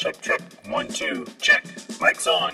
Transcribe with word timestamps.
Check, 0.00 0.22
check. 0.22 0.40
One, 0.66 0.88
two, 0.88 1.26
check. 1.42 1.62
Mic's 2.00 2.26
on. 2.26 2.52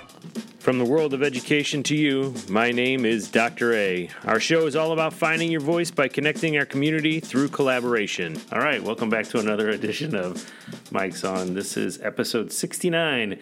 From 0.59 0.81
the 0.81 0.85
world 0.85 1.15
of 1.15 1.23
education 1.23 1.85
to 1.85 1.95
you, 1.95 2.35
my 2.49 2.73
name 2.73 3.07
is 3.07 3.31
Dr. 3.31 3.73
A. 3.73 4.11
Our 4.25 4.41
show 4.41 4.67
is 4.67 4.75
all 4.75 4.91
about 4.91 5.13
finding 5.13 5.53
your 5.53 5.61
voice 5.61 5.93
by 5.93 6.09
connecting 6.09 6.59
our 6.59 6.67
community 6.67 7.21
through 7.21 7.51
collaboration. 7.51 8.37
All 8.51 8.59
right, 8.59 8.83
welcome 8.83 9.11
back 9.11 9.27
to 9.27 9.39
another 9.39 9.71
edition 9.71 10.17
of 10.17 10.51
Mic's 10.91 11.23
On. 11.23 11.55
This 11.55 11.77
is 11.77 12.01
episode 12.03 12.51
69. 12.51 13.39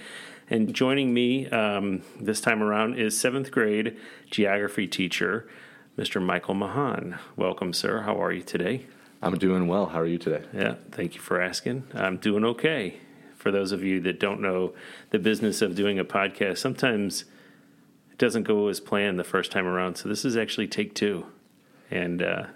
And 0.50 0.75
joining 0.75 1.14
me 1.14 1.48
um, 1.48 2.02
this 2.21 2.43
time 2.43 2.62
around 2.62 2.98
is 2.98 3.18
seventh 3.18 3.50
grade 3.50 3.96
geography 4.30 4.86
teacher, 4.86 5.48
Mr. 5.96 6.23
Michael 6.23 6.52
Mahan. 6.52 7.18
Welcome, 7.36 7.73
sir. 7.73 8.02
How 8.02 8.23
are 8.23 8.32
you 8.32 8.43
today? 8.43 8.84
I'm 9.23 9.39
doing 9.39 9.66
well. 9.66 9.86
How 9.86 10.00
are 10.00 10.07
you 10.07 10.18
today? 10.18 10.45
Yeah, 10.52 10.75
thank 10.91 11.14
you 11.14 11.23
for 11.23 11.41
asking. 11.41 11.84
I'm 11.95 12.18
doing 12.18 12.45
okay. 12.45 13.00
For 13.45 13.52
those 13.52 13.72
of 13.72 13.82
you 13.84 14.00
that 14.00 14.18
don't 14.18 14.40
know 14.40 14.72
the 15.11 15.18
business 15.18 15.61
of 15.61 15.75
doing 15.75 15.98
a 15.98 16.04
podcast, 16.04 16.57
sometimes 16.57 17.26
it 18.11 18.17
doesn't 18.17 18.44
go 18.44 18.68
as 18.68 18.80
planned 18.80 19.18
the 19.18 19.22
first 19.22 19.53
time 19.53 19.67
around. 19.67 19.96
So 19.96 20.08
this 20.08 20.25
is 20.25 20.34
actually 20.34 20.67
take 20.67 20.94
two. 20.94 21.26
And 21.90 22.22
uh, 22.22 22.46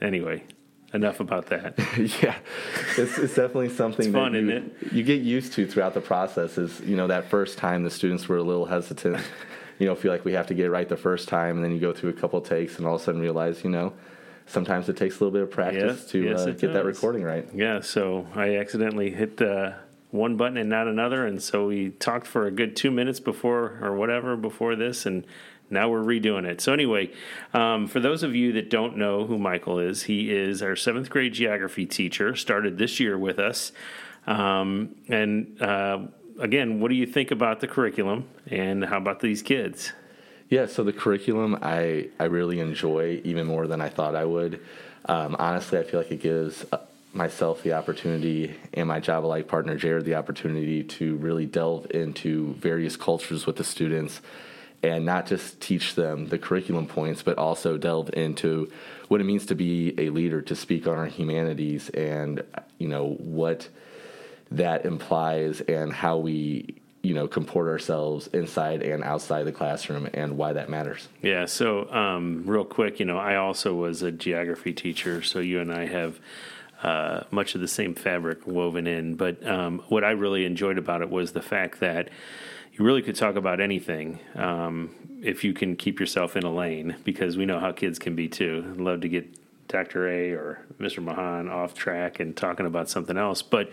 anyway, 0.00 0.44
enough 0.94 1.18
about 1.18 1.46
that. 1.46 1.74
yeah, 2.22 2.36
it's, 2.96 3.18
it's 3.18 3.34
definitely 3.34 3.70
something 3.70 4.06
It's 4.06 4.14
fun, 4.14 4.34
that 4.34 4.42
you, 4.42 4.50
isn't 4.50 4.72
it? 4.82 4.92
you 4.92 5.02
get 5.02 5.20
used 5.20 5.52
to 5.54 5.66
throughout 5.66 5.94
the 5.94 6.00
process. 6.00 6.58
Is 6.58 6.78
you 6.82 6.94
know 6.94 7.08
that 7.08 7.28
first 7.28 7.58
time 7.58 7.82
the 7.82 7.90
students 7.90 8.28
were 8.28 8.36
a 8.36 8.42
little 8.44 8.66
hesitant. 8.66 9.20
you 9.80 9.86
know, 9.86 9.96
feel 9.96 10.12
like 10.12 10.24
we 10.24 10.34
have 10.34 10.46
to 10.46 10.54
get 10.54 10.66
it 10.66 10.70
right 10.70 10.88
the 10.88 10.96
first 10.96 11.28
time, 11.28 11.56
and 11.56 11.64
then 11.64 11.72
you 11.72 11.80
go 11.80 11.92
through 11.92 12.10
a 12.10 12.12
couple 12.12 12.40
takes, 12.40 12.78
and 12.78 12.86
all 12.86 12.94
of 12.94 13.00
a 13.00 13.04
sudden 13.04 13.20
realize, 13.20 13.64
you 13.64 13.70
know, 13.70 13.94
sometimes 14.46 14.88
it 14.88 14.96
takes 14.96 15.18
a 15.18 15.24
little 15.24 15.32
bit 15.32 15.42
of 15.42 15.50
practice 15.50 16.04
to 16.06 16.22
yes, 16.22 16.42
uh, 16.42 16.50
get 16.52 16.72
that 16.72 16.84
recording 16.84 17.24
right. 17.24 17.48
Yeah, 17.52 17.80
so 17.80 18.28
I 18.36 18.58
accidentally 18.58 19.10
hit 19.10 19.42
uh, 19.42 19.72
one 20.10 20.36
button 20.36 20.56
and 20.56 20.68
not 20.68 20.88
another, 20.88 21.26
and 21.26 21.42
so 21.42 21.66
we 21.66 21.90
talked 21.90 22.26
for 22.26 22.46
a 22.46 22.50
good 22.50 22.74
two 22.76 22.90
minutes 22.90 23.20
before 23.20 23.78
or 23.80 23.94
whatever 23.94 24.36
before 24.36 24.76
this, 24.76 25.06
and 25.06 25.24
now 25.70 25.88
we're 25.88 26.02
redoing 26.02 26.44
it. 26.44 26.60
So 26.60 26.72
anyway, 26.72 27.10
um, 27.54 27.86
for 27.86 28.00
those 28.00 28.22
of 28.22 28.34
you 28.34 28.52
that 28.54 28.70
don't 28.70 28.96
know 28.96 29.26
who 29.26 29.38
Michael 29.38 29.78
is, 29.78 30.04
he 30.04 30.32
is 30.32 30.62
our 30.62 30.74
seventh 30.74 31.10
grade 31.10 31.32
geography 31.32 31.86
teacher. 31.86 32.34
Started 32.34 32.76
this 32.76 32.98
year 32.98 33.16
with 33.16 33.38
us, 33.38 33.70
um, 34.26 34.96
and 35.08 35.60
uh, 35.62 36.00
again, 36.40 36.80
what 36.80 36.88
do 36.88 36.96
you 36.96 37.06
think 37.06 37.30
about 37.30 37.60
the 37.60 37.68
curriculum, 37.68 38.28
and 38.48 38.84
how 38.84 38.96
about 38.96 39.20
these 39.20 39.42
kids? 39.42 39.92
Yeah, 40.48 40.66
so 40.66 40.82
the 40.82 40.92
curriculum 40.92 41.56
I, 41.62 42.08
I 42.18 42.24
really 42.24 42.58
enjoy 42.58 43.20
even 43.22 43.46
more 43.46 43.68
than 43.68 43.80
I 43.80 43.88
thought 43.88 44.16
I 44.16 44.24
would. 44.24 44.60
Um, 45.04 45.36
honestly, 45.38 45.78
I 45.78 45.84
feel 45.84 46.00
like 46.00 46.10
it 46.10 46.20
gives 46.20 46.66
myself 47.12 47.62
the 47.62 47.72
opportunity 47.72 48.54
and 48.72 48.88
my 48.88 49.00
Java 49.00 49.26
like 49.26 49.48
partner 49.48 49.76
Jared 49.76 50.04
the 50.04 50.14
opportunity 50.14 50.84
to 50.84 51.16
really 51.16 51.46
delve 51.46 51.90
into 51.90 52.54
various 52.54 52.96
cultures 52.96 53.46
with 53.46 53.56
the 53.56 53.64
students 53.64 54.20
and 54.82 55.04
not 55.04 55.26
just 55.26 55.60
teach 55.60 55.94
them 55.94 56.28
the 56.28 56.38
curriculum 56.38 56.86
points, 56.86 57.22
but 57.22 57.36
also 57.36 57.76
delve 57.76 58.10
into 58.14 58.70
what 59.08 59.20
it 59.20 59.24
means 59.24 59.46
to 59.46 59.54
be 59.54 59.94
a 59.98 60.10
leader, 60.10 60.40
to 60.40 60.56
speak 60.56 60.86
on 60.86 60.96
our 60.96 61.06
humanities, 61.06 61.90
and 61.90 62.42
you 62.78 62.88
know 62.88 63.14
what 63.18 63.68
that 64.50 64.86
implies 64.86 65.60
and 65.60 65.92
how 65.92 66.16
we 66.16 66.74
you 67.02 67.14
know 67.14 67.28
comport 67.28 67.68
ourselves 67.68 68.28
inside 68.28 68.82
and 68.82 69.04
outside 69.04 69.44
the 69.44 69.52
classroom 69.52 70.08
and 70.14 70.36
why 70.38 70.52
that 70.52 70.70
matters. 70.70 71.08
Yeah, 71.20 71.44
so 71.44 71.90
um, 71.92 72.44
real 72.46 72.64
quick, 72.64 73.00
you 73.00 73.06
know, 73.06 73.18
I 73.18 73.36
also 73.36 73.74
was 73.74 74.02
a 74.02 74.10
geography 74.10 74.72
teacher, 74.72 75.22
so 75.22 75.40
you 75.40 75.60
and 75.60 75.72
I 75.72 75.86
have 75.86 76.18
uh, 76.82 77.24
much 77.30 77.54
of 77.54 77.60
the 77.60 77.68
same 77.68 77.94
fabric 77.94 78.46
woven 78.46 78.86
in. 78.86 79.14
But 79.14 79.46
um, 79.46 79.82
what 79.88 80.04
I 80.04 80.10
really 80.10 80.44
enjoyed 80.44 80.78
about 80.78 81.02
it 81.02 81.10
was 81.10 81.32
the 81.32 81.42
fact 81.42 81.80
that 81.80 82.08
you 82.72 82.84
really 82.84 83.02
could 83.02 83.16
talk 83.16 83.36
about 83.36 83.60
anything 83.60 84.20
um, 84.34 84.94
if 85.22 85.44
you 85.44 85.52
can 85.52 85.76
keep 85.76 86.00
yourself 86.00 86.36
in 86.36 86.44
a 86.44 86.52
lane, 86.52 86.96
because 87.04 87.36
we 87.36 87.44
know 87.44 87.60
how 87.60 87.72
kids 87.72 87.98
can 87.98 88.14
be 88.14 88.28
too. 88.28 88.74
Love 88.78 89.00
to 89.02 89.08
get 89.08 89.28
Dr. 89.68 90.08
A 90.08 90.30
or 90.32 90.64
Mr. 90.78 91.02
Mahan 91.02 91.48
off 91.48 91.74
track 91.74 92.20
and 92.20 92.36
talking 92.36 92.66
about 92.66 92.88
something 92.88 93.16
else, 93.16 93.42
but 93.42 93.70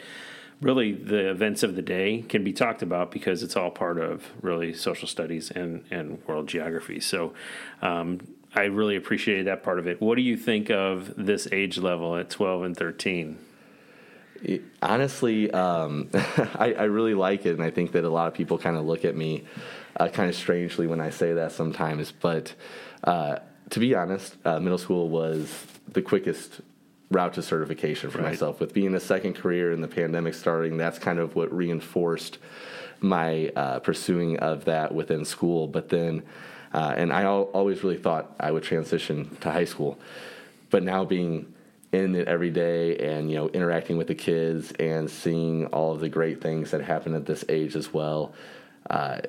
really 0.62 0.91
the 0.91 1.29
events 1.29 1.63
of 1.63 1.75
the 1.75 1.81
day 1.81 2.24
can 2.28 2.44
be 2.44 2.51
talked 2.51 2.81
about 2.81 3.12
because 3.12 3.44
it's 3.44 3.56
all 3.56 3.69
part 3.69 4.00
of 4.00 4.31
really 4.41 4.74
social 4.74 5.07
studies 5.07 5.51
and, 5.51 5.85
and 5.91 6.24
world 6.28 6.47
geography. 6.47 7.00
So 7.00 7.34
um, 7.81 8.19
I 8.56 8.63
really 8.63 8.96
appreciated 8.96 9.47
that 9.47 9.63
part 9.63 9.78
of 9.80 9.88
it. 9.88 10.02
What 10.02 10.16
do 10.16 10.22
you 10.22 10.35
think 10.38 10.69
of 10.72 11.13
this 11.16 11.47
age 11.52 11.78
level 11.78 12.16
at 12.16 12.30
12 12.30 12.63
and 12.63 12.78
13? 12.78 13.38
Honestly 14.81 15.50
um, 15.52 16.09
I, 16.13 16.75
I 16.78 16.84
really 16.84 17.16
like 17.16 17.46
it 17.47 17.53
and 17.53 17.63
i 17.63 17.72
think 17.72 17.91
that 17.94 18.03
a 18.03 18.09
lot 18.09 18.28
of 18.28 18.36
people 18.36 18.59
kind 18.59 18.78
of 18.78 18.86
look 18.86 19.03
at 19.03 19.16
me 19.16 19.44
uh, 20.00 20.09
kind 20.09 20.30
of 20.30 20.36
strangely 20.36 20.86
when 20.86 21.02
i 21.02 21.09
say 21.09 21.34
that 21.34 21.52
sometimes 21.52 22.12
but 22.12 22.53
uh, 23.03 23.38
to 23.72 23.80
be 23.80 23.96
honest 23.96 24.36
uh, 24.46 24.59
middle 24.59 24.78
school 24.78 25.09
was 25.09 25.66
the 25.88 26.03
quickest 26.03 26.62
route 27.09 27.34
to 27.34 27.41
certification 27.41 28.12
for 28.12 28.19
Right. 28.19 28.28
myself 28.28 28.59
with 28.59 28.74
being 28.75 28.94
a 28.94 29.00
second 29.00 29.34
career 29.34 29.72
and 29.72 29.84
the 29.84 29.88
pandemic 29.88 30.36
starting 30.36 30.78
that's 30.78 31.00
kind 31.00 31.18
of 31.18 31.36
what 31.36 31.52
reinforced 31.52 32.38
my 33.00 33.52
uh, 33.56 33.80
pursuing 33.80 34.38
of 34.38 34.66
that 34.66 34.94
within 34.94 35.25
school 35.25 35.66
but 35.68 35.90
then 35.90 36.22
uh, 36.73 36.94
and 36.97 37.11
i 37.13 37.23
al- 37.23 37.50
always 37.53 37.83
really 37.83 37.97
thought 37.97 38.35
i 38.39 38.51
would 38.51 38.63
transition 38.63 39.35
to 39.41 39.51
high 39.51 39.66
school. 39.66 39.97
But 40.69 40.83
now 40.83 41.05
being 41.05 41.53
in 41.94 42.13
it 42.16 42.28
every 42.28 42.50
day 42.51 42.97
and 42.97 43.31
you 43.31 43.38
know 43.38 43.47
interacting 43.50 43.97
with 43.97 44.07
the 44.07 44.16
kids 44.16 44.73
and 44.73 45.09
seeing 45.09 45.67
all 45.67 45.94
of 45.94 46.01
the 46.01 46.09
great 46.09 46.41
things 46.41 46.72
that 46.72 46.81
happen 46.81 47.16
at 47.16 47.25
this 47.25 47.45
age 47.47 47.75
as 47.75 47.94
well 47.94 48.33
uh, 48.89 49.19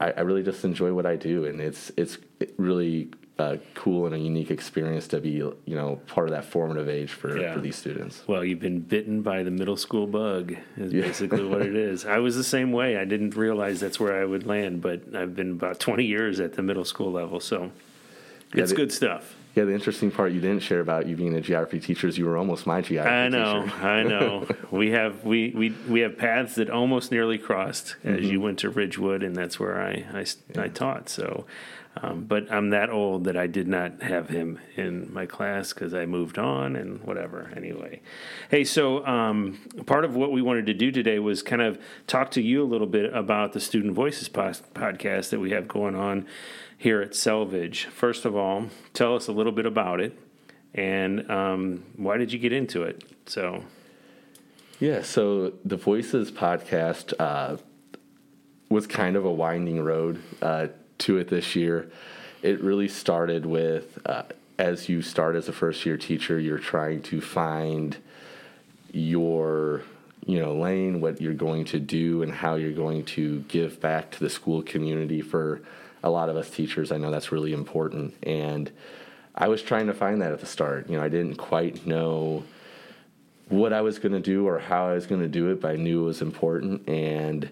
I, 0.00 0.12
I 0.12 0.20
really 0.20 0.42
just 0.42 0.64
enjoy 0.64 0.92
what 0.92 1.06
I 1.06 1.16
do. 1.16 1.44
And 1.44 1.60
it's 1.60 1.90
it's 1.96 2.18
really 2.56 3.10
uh, 3.38 3.56
cool 3.74 4.06
and 4.06 4.14
a 4.14 4.18
unique 4.18 4.50
experience 4.50 5.06
to 5.08 5.20
be 5.20 5.30
you 5.30 5.54
know 5.66 6.00
part 6.08 6.26
of 6.28 6.32
that 6.34 6.44
formative 6.44 6.88
age 6.88 7.12
for, 7.12 7.38
Yeah. 7.40 7.54
for 7.54 7.60
these 7.60 7.76
students 7.76 8.22
Well, 8.26 8.44
you've 8.44 8.58
been 8.60 8.80
bitten 8.80 9.22
by 9.22 9.42
the 9.44 9.50
middle 9.50 9.76
school 9.76 10.06
bug, 10.08 10.56
is 10.76 10.92
Yeah. 10.92 11.02
basically 11.02 11.44
what 11.44 11.62
it 11.62 11.76
is. 11.76 12.04
I 12.04 12.18
was 12.18 12.34
the 12.36 12.42
same 12.44 12.72
way. 12.72 12.96
I 12.96 13.04
didn't 13.04 13.36
realize 13.36 13.78
that's 13.78 14.00
where 14.00 14.20
I 14.20 14.24
would 14.24 14.44
land, 14.46 14.80
but 14.82 15.14
I've 15.14 15.36
been 15.36 15.52
about 15.52 15.78
20 15.78 16.04
years 16.04 16.40
at 16.40 16.54
the 16.54 16.62
middle 16.62 16.84
school 16.84 17.12
level, 17.12 17.38
so 17.38 17.70
Yeah, 18.54 18.62
it's 18.62 18.70
the- 18.70 18.76
good 18.76 18.90
stuff. 18.92 19.36
yeah 19.54 19.64
the 19.64 19.72
interesting 19.72 20.10
part 20.10 20.32
you 20.32 20.40
didn't 20.40 20.62
share 20.62 20.80
about 20.80 21.06
you 21.06 21.14
being 21.16 21.34
a 21.36 21.40
geography 21.40 21.78
teacher 21.80 22.08
is 22.08 22.18
you 22.18 22.26
were 22.26 22.36
almost 22.36 22.66
my 22.66 22.80
geography 22.80 23.14
teacher. 23.14 23.14
I 23.14 23.28
know, 23.28 23.62
teacher 23.64 23.86
I 23.86 24.02
know. 24.14 24.46
We 24.72 24.90
have 24.90 25.24
we, 25.24 25.50
we 25.50 25.74
we 25.88 26.00
have 26.00 26.18
paths 26.18 26.56
that 26.56 26.70
almost 26.70 27.12
nearly 27.12 27.38
crossed 27.38 27.94
as 28.02 28.24
you 28.28 28.40
went 28.40 28.58
to 28.60 28.68
Ridgewood, 28.70 29.22
and 29.22 29.36
that's 29.36 29.60
where 29.60 29.80
I 29.80 30.04
I, 30.12 30.24
I 30.64 30.68
taught. 30.68 31.08
So, 31.08 31.44
um, 31.96 32.24
but 32.24 32.50
I'm 32.52 32.70
that 32.70 32.90
old 32.90 33.24
that 33.24 33.36
I 33.36 33.46
did 33.46 33.66
not 33.66 34.02
have 34.02 34.28
him 34.28 34.60
in 34.76 35.12
my 35.12 35.26
class 35.26 35.72
because 35.72 35.94
I 35.94 36.06
moved 36.06 36.38
on 36.38 36.76
and 36.76 37.02
whatever. 37.02 37.50
Anyway, 37.56 38.00
hey, 38.50 38.64
so 38.64 39.04
um, 39.06 39.58
part 39.86 40.04
of 40.04 40.14
what 40.14 40.30
we 40.30 40.42
wanted 40.42 40.66
to 40.66 40.74
do 40.74 40.90
today 40.92 41.18
was 41.18 41.42
kind 41.42 41.62
of 41.62 41.78
talk 42.06 42.30
to 42.32 42.42
you 42.42 42.62
a 42.62 42.66
little 42.66 42.86
bit 42.86 43.12
about 43.12 43.52
the 43.52 43.60
Student 43.60 43.94
Voices 43.94 44.28
podcast 44.28 45.30
that 45.30 45.40
we 45.40 45.50
have 45.50 45.66
going 45.66 45.94
on 45.94 46.26
here 46.76 47.00
at 47.00 47.12
Selvidge. 47.12 47.86
First 47.86 48.24
of 48.24 48.36
all, 48.36 48.66
tell 48.92 49.16
us 49.16 49.26
a 49.26 49.32
little 49.32 49.52
bit 49.52 49.66
about 49.66 50.00
it 50.00 50.16
and 50.74 51.30
um, 51.30 51.84
why 51.96 52.16
did 52.18 52.32
you 52.32 52.38
get 52.38 52.52
into 52.52 52.82
it? 52.84 53.02
So, 53.26 53.64
Yeah, 54.78 55.02
so 55.02 55.54
the 55.64 55.76
Voices 55.76 56.30
podcast 56.30 57.12
uh, 57.18 57.56
was 58.68 58.86
kind 58.86 59.16
of 59.16 59.24
a 59.24 59.32
winding 59.32 59.82
road 59.82 60.22
uh, 60.40 60.68
to 60.98 61.18
it 61.18 61.28
this 61.28 61.56
year. 61.56 61.90
It 62.42 62.62
really 62.62 62.88
started 62.88 63.46
with 63.46 63.98
uh, 64.06 64.24
as 64.58 64.88
you 64.88 65.02
start 65.02 65.36
as 65.36 65.48
a 65.48 65.52
first 65.52 65.86
year 65.86 65.96
teacher, 65.96 66.38
you're 66.38 66.58
trying 66.58 67.02
to 67.02 67.20
find 67.20 67.96
your 68.92 69.82
you 70.26 70.38
know 70.38 70.54
lane, 70.54 71.00
what 71.00 71.20
you're 71.20 71.34
going 71.34 71.64
to 71.66 71.78
do, 71.78 72.22
and 72.22 72.32
how 72.32 72.56
you're 72.56 72.72
going 72.72 73.04
to 73.04 73.40
give 73.42 73.80
back 73.80 74.10
to 74.12 74.20
the 74.20 74.30
school 74.30 74.62
community. 74.62 75.20
For 75.20 75.62
a 76.02 76.10
lot 76.10 76.28
of 76.28 76.36
us 76.36 76.50
teachers, 76.50 76.92
I 76.92 76.98
know 76.98 77.10
that's 77.10 77.32
really 77.32 77.52
important, 77.52 78.14
and 78.24 78.70
I 79.34 79.48
was 79.48 79.62
trying 79.62 79.86
to 79.86 79.94
find 79.94 80.20
that 80.22 80.32
at 80.32 80.40
the 80.40 80.46
start. 80.46 80.90
You 80.90 80.96
know, 80.96 81.04
I 81.04 81.08
didn't 81.08 81.36
quite 81.36 81.86
know 81.86 82.42
what 83.48 83.72
I 83.72 83.80
was 83.80 83.98
going 83.98 84.12
to 84.12 84.20
do 84.20 84.46
or 84.46 84.58
how 84.58 84.88
I 84.88 84.94
was 84.94 85.06
going 85.06 85.22
to 85.22 85.28
do 85.28 85.50
it, 85.50 85.60
but 85.60 85.70
I 85.70 85.76
knew 85.76 86.02
it 86.02 86.06
was 86.06 86.20
important. 86.20 86.86
And 86.88 87.48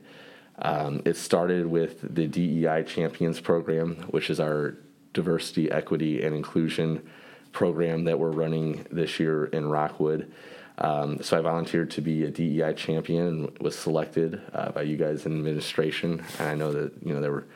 um, 0.59 1.03
it 1.05 1.17
started 1.17 1.67
with 1.67 2.15
the 2.15 2.27
DEI 2.27 2.85
Champions 2.85 3.41
Program, 3.41 3.97
which 4.11 4.31
is 4.31 4.41
our 4.41 4.77
diversity, 5.13 5.71
equity, 5.71 6.23
and 6.23 6.35
inclusion 6.35 7.09
program 7.53 8.05
that 8.05 8.19
we're 8.19 8.31
running 8.31 8.87
this 8.91 9.19
year 9.19 9.47
in 9.47 9.69
Rockwood. 9.69 10.33
Um, 10.79 11.23
so 11.23 11.39
I 11.39 11.41
volunteered 11.41 11.91
to 11.93 12.03
be 12.03 12.25
a 12.25 12.31
DEI 12.31 12.75
champion 12.75 13.27
and 13.27 13.59
was 13.59 13.79
selected 13.79 14.43
uh, 14.53 14.73
by 14.73 14.83
you 14.83 14.97
guys 14.97 15.25
in 15.25 15.33
administration. 15.33 16.23
And 16.39 16.49
I 16.49 16.55
know 16.55 16.73
that 16.73 16.93
you 17.03 17.15
know 17.15 17.21
there 17.21 17.33
were 17.33 17.47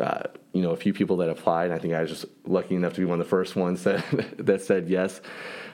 uh, 0.00 0.22
you 0.52 0.62
know, 0.62 0.70
a 0.70 0.76
few 0.76 0.92
people 0.92 1.18
that 1.18 1.28
applied. 1.28 1.66
And 1.66 1.74
I 1.74 1.78
think 1.78 1.94
I 1.94 2.00
was 2.00 2.10
just 2.10 2.24
lucky 2.44 2.74
enough 2.74 2.94
to 2.94 3.00
be 3.00 3.04
one 3.04 3.20
of 3.20 3.26
the 3.26 3.30
first 3.30 3.54
ones 3.54 3.84
that 3.84 4.04
that 4.38 4.62
said 4.62 4.88
yes. 4.88 5.20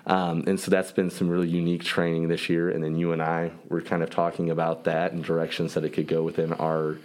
Um, 0.06 0.44
and 0.47 0.58
so 0.58 0.70
that's 0.70 0.93
been 0.93 1.11
some 1.11 1.29
really 1.29 1.49
unique 1.49 1.82
training 1.82 2.29
this 2.29 2.49
year. 2.49 2.70
And 2.70 2.82
then 2.82 2.97
you 2.97 3.12
and 3.12 3.20
I 3.20 3.50
were 3.69 3.82
kind 3.82 4.03
of 4.03 4.11
talking 4.11 4.50
about 4.50 4.85
that 4.85 5.12
and 5.12 5.25
directions 5.25 5.75
that 5.75 5.85
it 5.85 5.91
could 5.91 6.06
go 6.06 6.23
within 6.23 6.53
our 6.53 6.99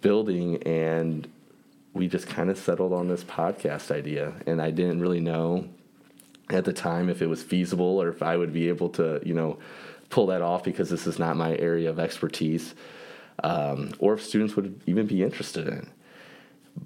building. 0.00 0.62
And 0.62 1.26
we 1.92 2.06
just 2.06 2.28
kind 2.28 2.50
of 2.50 2.56
settled 2.56 2.92
on 2.92 3.08
this 3.08 3.24
podcast 3.24 3.90
idea. 3.90 4.32
And 4.46 4.62
I 4.62 4.70
didn't 4.70 5.00
really 5.00 5.20
know 5.20 5.68
at 6.50 6.64
the 6.64 6.72
time 6.72 7.08
if 7.08 7.20
it 7.20 7.26
was 7.26 7.42
feasible 7.42 8.00
or 8.00 8.08
if 8.08 8.22
I 8.22 8.36
would 8.36 8.52
be 8.52 8.68
able 8.68 8.90
to, 8.90 9.20
you 9.24 9.34
know, 9.34 9.58
pull 10.08 10.26
that 10.26 10.42
off 10.42 10.64
because 10.64 10.90
this 10.90 11.06
is 11.06 11.18
not 11.18 11.36
my 11.36 11.56
area 11.56 11.88
of 11.88 11.98
expertise, 11.98 12.74
um, 13.42 13.92
or 13.98 14.14
if 14.14 14.22
students 14.22 14.56
would 14.56 14.80
even 14.86 15.06
be 15.06 15.22
interested 15.22 15.68
in. 15.68 15.88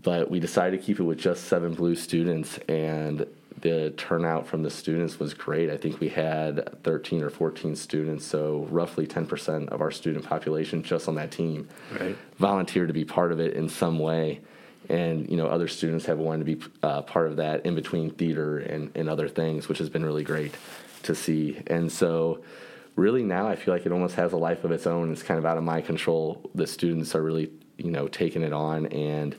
But 0.02 0.30
we 0.30 0.40
decided 0.40 0.78
to 0.78 0.86
keep 0.86 1.00
it 1.00 1.04
with 1.04 1.18
just 1.18 1.44
seven 1.44 1.74
blue 1.74 1.94
students, 1.94 2.58
and 2.68 3.26
the 3.60 3.90
turnout 3.96 4.46
from 4.46 4.62
the 4.62 4.70
students 4.70 5.18
was 5.18 5.32
great. 5.34 5.70
I 5.70 5.76
think 5.76 6.00
we 6.00 6.08
had 6.08 6.82
13 6.82 7.22
or 7.22 7.30
14 7.30 7.76
students, 7.76 8.26
so 8.26 8.66
roughly 8.70 9.06
10% 9.06 9.68
of 9.68 9.80
our 9.80 9.90
student 9.90 10.24
population 10.26 10.82
just 10.82 11.08
on 11.08 11.14
that 11.14 11.30
team 11.30 11.68
Right. 11.98 12.16
volunteered 12.38 12.88
to 12.88 12.94
be 12.94 13.04
part 13.04 13.32
of 13.32 13.40
it 13.40 13.54
in 13.54 13.68
some 13.68 13.98
way. 13.98 14.40
And 14.88 15.30
you 15.30 15.36
know, 15.36 15.46
other 15.46 15.68
students 15.68 16.04
have 16.06 16.18
wanted 16.18 16.46
to 16.46 16.56
be 16.56 16.66
uh, 16.82 17.02
part 17.02 17.28
of 17.28 17.36
that 17.36 17.64
in 17.64 17.74
between 17.74 18.10
theater 18.10 18.58
and, 18.58 18.90
and 18.94 19.08
other 19.08 19.28
things, 19.28 19.68
which 19.68 19.78
has 19.78 19.88
been 19.88 20.04
really 20.04 20.24
great 20.24 20.54
to 21.04 21.14
see. 21.14 21.62
And 21.68 21.90
so, 21.90 22.42
really 22.96 23.22
now, 23.22 23.48
I 23.48 23.56
feel 23.56 23.72
like 23.72 23.86
it 23.86 23.92
almost 23.92 24.16
has 24.16 24.32
a 24.32 24.36
life 24.36 24.62
of 24.64 24.72
its 24.72 24.86
own. 24.86 25.10
It's 25.10 25.22
kind 25.22 25.38
of 25.38 25.46
out 25.46 25.56
of 25.56 25.64
my 25.64 25.80
control. 25.80 26.50
The 26.54 26.66
students 26.66 27.14
are 27.14 27.22
really, 27.22 27.50
you 27.78 27.90
know, 27.90 28.08
taking 28.08 28.42
it 28.42 28.52
on 28.52 28.86
and 28.88 29.34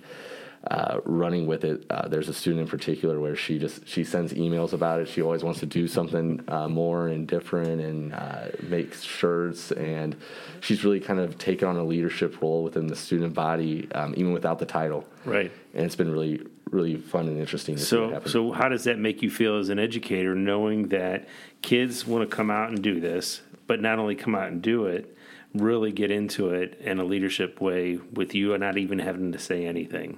uh, 0.71 0.99
running 1.05 1.45
with 1.45 1.63
it. 1.63 1.85
Uh, 1.89 2.07
there's 2.07 2.29
a 2.29 2.33
student 2.33 2.61
in 2.61 2.67
particular 2.67 3.19
where 3.19 3.35
she 3.35 3.59
just 3.59 3.87
she 3.87 4.03
sends 4.03 4.33
emails 4.33 4.73
about 4.73 4.99
it. 4.99 5.07
She 5.07 5.21
always 5.21 5.43
wants 5.43 5.59
to 5.59 5.65
do 5.65 5.87
something 5.87 6.43
uh, 6.47 6.67
more 6.67 7.07
and 7.07 7.27
different 7.27 7.81
and 7.81 8.13
uh, 8.13 8.47
makes 8.63 9.03
shirts. 9.03 9.71
And 9.71 10.15
she's 10.61 10.83
really 10.83 10.99
kind 10.99 11.19
of 11.19 11.37
taken 11.37 11.67
on 11.67 11.77
a 11.77 11.83
leadership 11.83 12.41
role 12.41 12.63
within 12.63 12.87
the 12.87 12.95
student 12.95 13.33
body, 13.33 13.87
um, 13.93 14.13
even 14.17 14.33
without 14.33 14.59
the 14.59 14.65
title. 14.65 15.05
Right. 15.23 15.51
And 15.73 15.85
it's 15.85 15.95
been 15.95 16.11
really 16.11 16.41
really 16.71 16.95
fun 16.97 17.27
and 17.27 17.37
interesting 17.37 17.75
to 17.75 17.81
So, 17.81 18.21
so 18.25 18.51
how 18.51 18.69
does 18.69 18.85
that 18.85 18.97
make 18.97 19.21
you 19.21 19.29
feel 19.29 19.59
as 19.59 19.69
an 19.69 19.77
educator, 19.77 20.33
knowing 20.33 20.89
that 20.89 21.27
kids 21.61 22.07
want 22.07 22.27
to 22.27 22.35
come 22.35 22.49
out 22.49 22.69
and 22.69 22.81
do 22.81 22.99
this, 22.99 23.41
but 23.67 23.81
not 23.81 23.99
only 23.99 24.15
come 24.15 24.35
out 24.35 24.47
and 24.47 24.61
do 24.63 24.87
it, 24.87 25.15
really 25.53 25.91
get 25.91 26.11
into 26.11 26.49
it 26.49 26.79
in 26.81 26.99
a 26.99 27.03
leadership 27.03 27.61
way 27.61 27.97
with 28.13 28.35
you, 28.35 28.53
and 28.53 28.61
not 28.61 28.77
even 28.77 28.99
having 28.99 29.31
to 29.31 29.39
say 29.39 29.65
anything. 29.65 30.17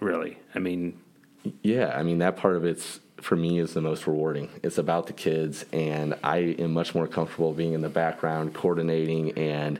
Really, 0.00 0.38
I 0.54 0.58
mean, 0.58 0.98
Yeah, 1.62 1.94
I 1.96 2.02
mean 2.02 2.18
that 2.18 2.36
part 2.36 2.56
of 2.56 2.64
it's 2.64 3.00
for 3.18 3.36
me 3.36 3.58
is 3.58 3.72
the 3.74 3.80
most 3.80 4.06
rewarding. 4.06 4.48
It's 4.62 4.78
about 4.78 5.06
the 5.06 5.12
kids, 5.12 5.64
and 5.72 6.14
I 6.22 6.38
am 6.58 6.72
much 6.72 6.94
more 6.94 7.06
comfortable 7.06 7.52
being 7.52 7.72
in 7.72 7.80
the 7.80 7.88
background, 7.88 8.54
coordinating 8.54 9.32
and 9.38 9.78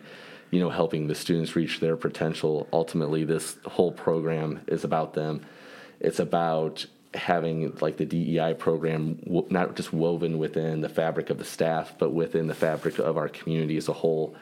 you 0.50 0.60
know 0.60 0.70
helping 0.70 1.06
the 1.06 1.14
students 1.14 1.56
reach 1.56 1.80
their 1.80 1.96
potential. 1.96 2.68
Ultimately, 2.72 3.24
this 3.24 3.56
whole 3.66 3.92
program 3.92 4.60
is 4.66 4.84
about 4.84 5.14
them. 5.14 5.44
It's 6.00 6.18
about 6.18 6.86
having 7.14 7.76
like 7.80 7.96
the 7.96 8.04
DEI 8.04 8.54
program 8.54 9.18
not 9.50 9.74
just 9.74 9.92
woven 9.92 10.38
within 10.38 10.80
the 10.82 10.88
fabric 10.88 11.30
of 11.30 11.38
the 11.38 11.44
staff, 11.44 11.94
but 11.98 12.12
within 12.12 12.46
the 12.46 12.54
fabric 12.54 12.98
of 12.98 13.16
our 13.16 13.28
community 13.28 13.76
as 13.76 13.88
a 13.88 13.92
whole, 13.92 14.36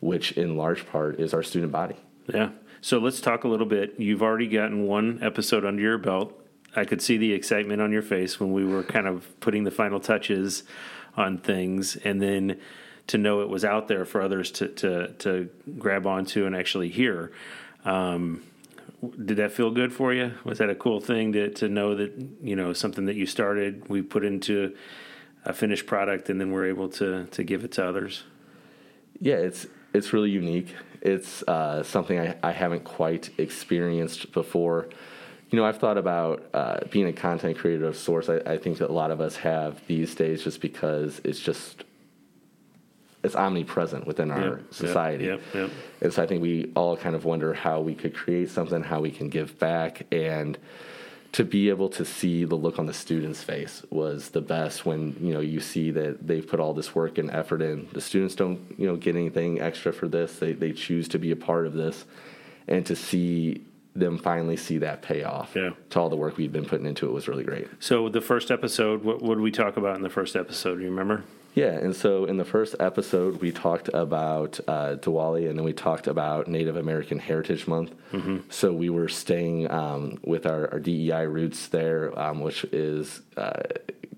which 0.00 0.32
in 0.32 0.56
large 0.56 0.86
part 0.86 1.20
is 1.20 1.32
our 1.32 1.42
student 1.42 1.72
body. 1.72 1.96
yeah. 2.32 2.50
So 2.80 2.98
let's 2.98 3.20
talk 3.20 3.44
a 3.44 3.48
little 3.48 3.66
bit. 3.66 3.94
You've 3.98 4.22
already 4.22 4.46
gotten 4.46 4.86
one 4.86 5.18
episode 5.22 5.64
under 5.64 5.82
your 5.82 5.98
belt. 5.98 6.38
I 6.74 6.84
could 6.84 7.00
see 7.00 7.16
the 7.16 7.32
excitement 7.32 7.80
on 7.80 7.90
your 7.90 8.02
face 8.02 8.38
when 8.38 8.52
we 8.52 8.64
were 8.64 8.82
kind 8.82 9.06
of 9.06 9.40
putting 9.40 9.64
the 9.64 9.70
final 9.70 9.98
touches 9.98 10.62
on 11.16 11.38
things, 11.38 11.96
and 11.96 12.20
then 12.20 12.60
to 13.06 13.18
know 13.18 13.40
it 13.40 13.48
was 13.48 13.64
out 13.64 13.88
there 13.88 14.04
for 14.04 14.20
others 14.20 14.50
to 14.52 14.68
to, 14.68 15.08
to 15.14 15.48
grab 15.78 16.06
onto 16.06 16.46
and 16.46 16.54
actually 16.54 16.88
hear. 16.88 17.32
Um, 17.84 18.42
did 19.24 19.38
that 19.38 19.52
feel 19.52 19.70
good 19.70 19.92
for 19.92 20.12
you? 20.12 20.32
Was 20.44 20.58
that 20.58 20.70
a 20.70 20.74
cool 20.74 21.00
thing 21.00 21.32
to 21.32 21.50
to 21.50 21.68
know 21.68 21.94
that 21.94 22.12
you 22.42 22.56
know 22.56 22.72
something 22.72 23.06
that 23.06 23.16
you 23.16 23.26
started, 23.26 23.88
we 23.88 24.02
put 24.02 24.24
into 24.24 24.76
a 25.44 25.52
finished 25.52 25.86
product, 25.86 26.28
and 26.28 26.40
then 26.40 26.50
we're 26.50 26.66
able 26.66 26.88
to 26.90 27.24
to 27.26 27.42
give 27.42 27.64
it 27.64 27.72
to 27.72 27.86
others? 27.86 28.24
Yeah, 29.18 29.36
it's 29.36 29.66
it's 29.96 30.12
really 30.12 30.30
unique. 30.30 30.74
It's 31.00 31.42
uh, 31.44 31.82
something 31.82 32.18
I, 32.18 32.36
I 32.42 32.52
haven't 32.52 32.84
quite 32.84 33.30
experienced 33.38 34.32
before. 34.32 34.88
You 35.50 35.58
know, 35.58 35.64
I've 35.64 35.78
thought 35.78 35.98
about 35.98 36.44
uh, 36.52 36.80
being 36.90 37.06
a 37.06 37.12
content 37.12 37.56
creator 37.56 37.86
of 37.86 37.96
sorts. 37.96 38.28
I, 38.28 38.36
I 38.38 38.58
think 38.58 38.78
that 38.78 38.90
a 38.90 38.92
lot 38.92 39.10
of 39.10 39.20
us 39.20 39.36
have 39.36 39.86
these 39.86 40.14
days, 40.14 40.42
just 40.42 40.60
because 40.60 41.20
it's 41.24 41.40
just 41.40 41.84
it's 43.22 43.34
omnipresent 43.34 44.06
within 44.06 44.30
our 44.30 44.58
Yep, 44.58 44.74
society. 44.74 45.24
Yep, 45.24 45.40
yep. 45.54 45.70
And 46.00 46.12
so 46.12 46.22
I 46.22 46.26
think 46.26 46.42
we 46.42 46.72
all 46.76 46.96
kind 46.96 47.16
of 47.16 47.24
wonder 47.24 47.54
how 47.54 47.80
we 47.80 47.94
could 47.94 48.14
create 48.14 48.50
something, 48.50 48.82
how 48.82 49.00
we 49.00 49.10
can 49.10 49.28
give 49.28 49.58
back, 49.58 50.06
and 50.12 50.58
to 51.36 51.44
be 51.44 51.68
able 51.68 51.90
to 51.90 52.02
see 52.02 52.44
the 52.44 52.54
look 52.54 52.78
on 52.78 52.86
the 52.86 52.94
student's 52.94 53.42
face 53.42 53.84
was 53.90 54.30
the 54.30 54.40
best 54.40 54.86
when 54.86 55.14
you 55.20 55.34
know 55.34 55.40
you 55.40 55.60
see 55.60 55.90
that 55.90 56.26
they've 56.26 56.46
put 56.48 56.58
all 56.60 56.72
this 56.72 56.94
work 56.94 57.18
and 57.18 57.30
effort 57.30 57.60
in. 57.60 57.86
The 57.92 58.00
students 58.00 58.34
don't 58.34 58.58
you 58.78 58.86
know 58.86 58.96
get 58.96 59.14
anything 59.16 59.60
extra 59.60 59.92
for 59.92 60.08
this; 60.08 60.38
they 60.38 60.52
they 60.54 60.72
choose 60.72 61.08
to 61.08 61.18
be 61.18 61.30
a 61.32 61.36
part 61.36 61.66
of 61.66 61.74
this, 61.74 62.06
and 62.68 62.86
to 62.86 62.96
see 62.96 63.60
them 63.94 64.16
finally 64.18 64.56
see 64.56 64.78
that 64.78 65.00
payoff 65.02 65.52
Yeah. 65.56 65.70
to 65.90 66.00
all 66.00 66.08
the 66.10 66.16
work 66.16 66.36
we've 66.38 66.52
been 66.52 66.66
putting 66.66 66.86
into 66.86 67.06
it 67.06 67.12
was 67.12 67.28
really 67.28 67.44
great. 67.44 67.66
So 67.80 68.08
the 68.10 68.20
first 68.20 68.50
episode, 68.50 69.02
what, 69.02 69.22
what 69.22 69.34
did 69.36 69.40
we 69.42 69.50
talk 69.50 69.76
about 69.78 69.96
in 69.96 70.02
the 70.02 70.10
first 70.10 70.36
episode? 70.36 70.76
Do 70.76 70.82
you 70.84 70.90
remember? 70.90 71.22
Yeah, 71.56 71.72
and 71.72 71.96
so 71.96 72.26
in 72.26 72.36
the 72.36 72.44
first 72.44 72.74
episode, 72.80 73.40
we 73.40 73.50
talked 73.50 73.88
about 73.94 74.60
uh, 74.68 74.96
Diwali, 74.96 75.48
and 75.48 75.58
then 75.58 75.64
we 75.64 75.72
talked 75.72 76.06
about 76.06 76.48
Native 76.48 76.76
American 76.76 77.18
Heritage 77.18 77.66
Month. 77.66 77.94
So 78.50 78.72
we 78.74 78.90
were 78.90 79.08
staying 79.08 79.70
um, 79.70 80.18
with 80.22 80.44
our, 80.46 80.70
our 80.70 80.78
DEI 80.80 81.24
roots 81.26 81.68
there, 81.68 82.16
um, 82.18 82.40
which 82.40 82.64
is 82.64 83.22
uh, 83.38 83.62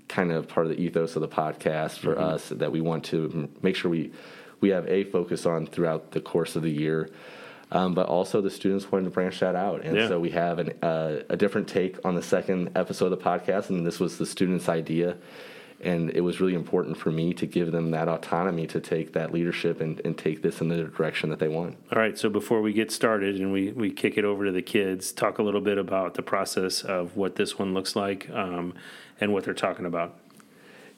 kind 0.08 0.32
of 0.32 0.49
part 0.49 0.67
of 0.67 0.73
the 0.76 0.82
ethos 0.82 1.14
of 1.14 1.23
the 1.23 1.29
podcast 1.29 1.99
for 1.99 2.19
us 2.19 2.49
that 2.49 2.73
we 2.73 2.81
want 2.81 3.05
to 3.05 3.31
m- 3.32 3.49
make 3.62 3.76
sure 3.76 3.88
we 3.91 4.11
we 4.61 4.70
have 4.70 4.88
a 4.88 5.05
focus 5.05 5.46
on 5.46 5.69
throughout 5.69 6.11
the 6.11 6.20
course 6.20 6.56
of 6.56 6.62
the 6.64 6.70
year. 6.70 7.08
Um, 7.70 7.94
but 7.94 8.06
also, 8.08 8.41
the 8.41 8.50
students 8.50 8.91
wanted 8.91 9.05
to 9.05 9.11
branch 9.11 9.38
that 9.38 9.55
out, 9.55 9.82
and 9.84 9.96
Yeah. 9.96 10.08
so 10.08 10.19
we 10.19 10.31
have 10.31 10.58
an, 10.58 10.73
uh, 10.82 11.20
a 11.29 11.37
different 11.37 11.69
take 11.69 12.05
on 12.05 12.17
the 12.17 12.23
second 12.23 12.70
episode 12.75 13.12
of 13.12 13.19
the 13.19 13.25
podcast, 13.25 13.69
and 13.69 13.87
this 13.87 14.00
was 14.00 14.19
the 14.19 14.26
students' 14.26 14.69
idea 14.69 15.17
and 15.81 16.11
it 16.11 16.23
was 16.23 16.41
really 16.41 16.55
important 16.55 16.97
for 16.97 17.11
me 17.11 17.33
to 17.35 17.47
give 17.47 17.71
them 17.71 17.93
that 17.93 18.09
autonomy 18.09 18.67
to 18.67 18.81
take 18.81 19.13
that 19.13 19.33
leadership 19.33 19.81
and, 19.81 20.01
and 20.05 20.19
take 20.19 20.43
this 20.43 20.61
in 20.61 20.69
the 20.69 20.83
direction 20.85 21.31
that 21.31 21.39
they 21.39 21.49
want. 21.49 21.77
All 21.93 21.99
right, 22.01 22.19
so 22.19 22.29
before 22.29 22.61
we 22.61 22.73
get 22.73 22.91
started 22.91 23.37
and 23.37 23.53
we, 23.53 23.70
we 23.70 23.91
kick 23.91 24.19
it 24.19 24.25
over 24.25 24.47
to 24.47 24.53
the 24.53 24.63
kids, 24.63 25.13
talk 25.13 25.39
a 25.39 25.43
little 25.43 25.61
bit 25.61 25.79
about 25.79 26.15
the 26.15 26.23
process 26.23 26.82
of 26.82 27.17
what 27.17 27.37
this 27.37 27.58
one 27.58 27.75
looks 27.75 27.94
like 27.94 28.29
um, 28.31 28.75
and 29.20 29.32
what 29.32 29.44
they're 29.44 29.55
talking 29.55 29.87
about. 29.87 30.19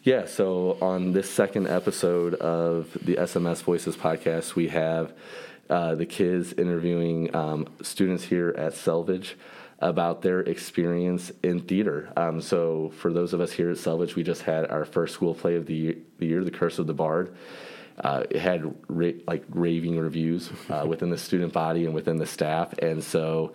Yeah, 0.03 0.25
so 0.25 0.79
on 0.81 1.13
this 1.13 1.31
second 1.31 1.67
episode 1.67 2.35
of 2.37 2.97
the 3.03 3.17
SMS 3.17 3.63
Voices 3.63 3.99
podcast, 3.99 4.55
we 4.55 4.69
have 4.69 5.13
uh, 5.69 5.95
the 5.95 6.07
kids 6.07 6.55
interviewing 6.55 7.35
um, 7.37 7.69
students 7.83 8.25
here 8.25 8.55
at 8.57 8.73
Selvidge 8.73 9.35
about 9.81 10.23
their 10.23 10.41
experience 10.41 11.33
in 11.43 11.61
theater. 11.61 12.13
Um, 12.17 12.41
so, 12.41 12.93
for 12.99 13.13
those 13.13 13.33
of 13.33 13.41
us 13.41 13.53
here 13.53 13.71
at 13.71 13.77
Selvidge, 13.77 14.15
we 14.15 14.23
just 14.23 14.43
had 14.43 14.71
our 14.71 14.85
first 14.85 15.15
school 15.15 15.35
play 15.35 15.57
of 15.57 15.67
the 15.67 15.75
year, 15.75 15.95
the, 16.19 16.27
year, 16.27 16.45
the 16.45 16.51
Curse 16.51 16.79
of 16.79 16.87
the 16.87 16.95
Bard. 16.95 17.35
Uh, 17.99 18.25
it 18.31 18.41
had 18.41 18.75
ra- 18.89 19.11
like 19.27 19.45
raving 19.51 19.99
reviews 19.99 20.51
uh, 20.69 20.85
within 20.89 21.11
the 21.11 21.19
student 21.19 21.53
body 21.53 21.85
and 21.87 21.95
within 21.95 22.17
the 22.17 22.27
staff, 22.27 22.73
and 22.79 23.03
so 23.03 23.53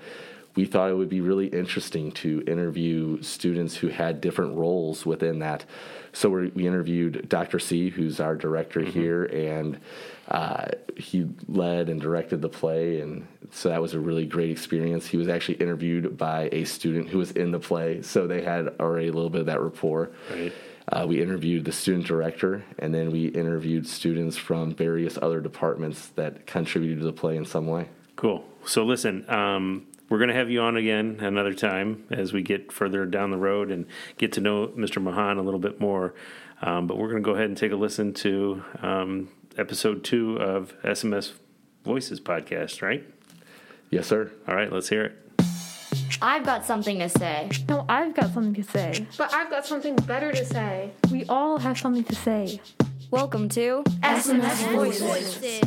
we 0.56 0.66
thought 0.66 0.90
it 0.90 0.96
would 0.96 1.10
be 1.10 1.22
really 1.22 1.48
interesting 1.48 2.12
to 2.14 2.42
interview 2.48 3.22
students 3.22 3.76
who 3.76 3.90
had 3.90 4.22
different 4.22 4.56
roles 4.56 5.06
within 5.06 5.40
that. 5.40 5.66
So 6.14 6.30
we 6.30 6.48
we 6.50 6.66
interviewed 6.66 7.28
Dr. 7.30 7.60
C, 7.60 7.90
who's 7.90 8.20
our 8.20 8.36
director 8.36 8.82
here, 8.82 9.26
and 9.26 9.80
uh, 10.28 10.68
he 10.98 11.28
led 11.48 11.90
and 11.90 12.02
directed 12.02 12.42
the 12.42 12.50
play, 12.50 13.02
and 13.02 13.28
so 13.52 13.70
that 13.70 13.82
was 13.82 13.94
a 13.94 14.00
really 14.00 14.26
great 14.26 14.50
experience. 14.50 15.06
He 15.06 15.18
was 15.18 15.28
actually 15.28 15.56
interviewed 15.56 16.18
by 16.18 16.50
a 16.52 16.64
student 16.64 17.10
who 17.10 17.20
was 17.20 17.32
in 17.32 17.52
the 17.52 17.60
play, 17.60 18.02
so 18.02 18.26
they 18.26 18.42
had 18.42 18.70
already 18.80 19.08
a 19.08 19.12
little 19.12 19.30
bit 19.30 19.42
of 19.42 19.48
that 19.48 19.62
rapport. 19.62 20.12
Right. 20.32 20.54
Uh, 20.88 21.06
we 21.08 21.22
interviewed 21.22 21.66
the 21.66 21.72
student 21.72 22.06
director, 22.06 22.64
and 22.80 22.94
then 22.94 23.12
we 23.12 23.28
interviewed 23.28 23.88
students 23.88 24.38
from 24.38 24.74
various 24.74 25.18
other 25.20 25.42
departments 25.42 26.08
that 26.10 26.46
contributed 26.46 27.00
to 27.00 27.06
the 27.06 27.14
play 27.14 27.38
in 27.38 27.46
some 27.46 27.68
way. 27.68 27.90
Cool. 28.16 28.46
So 28.66 28.84
listen, 28.84 29.30
um, 29.30 29.88
we're 30.10 30.20
going 30.20 30.30
to 30.30 30.36
have 30.36 30.50
you 30.50 30.62
on 30.62 30.78
again 30.78 31.18
another 31.22 31.54
time 31.54 32.06
as 32.12 32.34
we 32.34 32.44
get 32.44 32.72
further 32.72 33.06
down 33.06 33.32
the 33.32 33.38
road 33.38 33.72
and 33.72 33.86
get 34.18 34.34
to 34.34 34.42
know 34.42 34.68
Mr. 34.68 35.02
Mahan 35.02 35.38
a 35.38 35.42
little 35.42 35.60
bit 35.60 35.80
more. 35.80 36.14
Um, 36.62 36.88
but 36.88 36.98
we're 36.98 37.10
going 37.10 37.22
to 37.22 37.26
go 37.26 37.34
ahead 37.34 37.48
and 37.48 37.58
take 37.58 37.72
a 37.72 37.76
listen 37.76 38.14
to 38.16 38.64
um, 38.82 39.30
episode 39.58 40.04
two 40.04 40.38
of 40.38 40.74
SMS 40.84 41.32
Voices 41.84 42.20
podcast, 42.20 42.82
right? 42.82 43.06
Yes, 43.90 44.08
sir. 44.08 44.32
All 44.48 44.56
right, 44.56 44.72
let's 44.72 44.90
hear 44.90 45.04
it. 45.04 45.22
I've 46.22 46.44
got 46.44 46.66
something 46.66 47.00
to 47.00 47.10
say. 47.10 47.50
No, 47.70 47.86
I've 47.88 48.16
got 48.16 48.34
something 48.34 48.54
to 48.56 48.64
say. 48.64 49.08
But 49.18 49.34
I've 49.34 49.50
got 49.50 49.66
something 49.66 49.96
better 49.96 50.32
to 50.32 50.46
say. 50.46 50.92
We 51.12 51.26
all 51.26 51.58
have 51.60 51.78
something 51.78 52.04
to 52.04 52.16
say. 52.16 52.60
Welcome 53.12 53.48
to 53.50 53.84
SMS 54.02 54.72
Voices. 54.74 55.62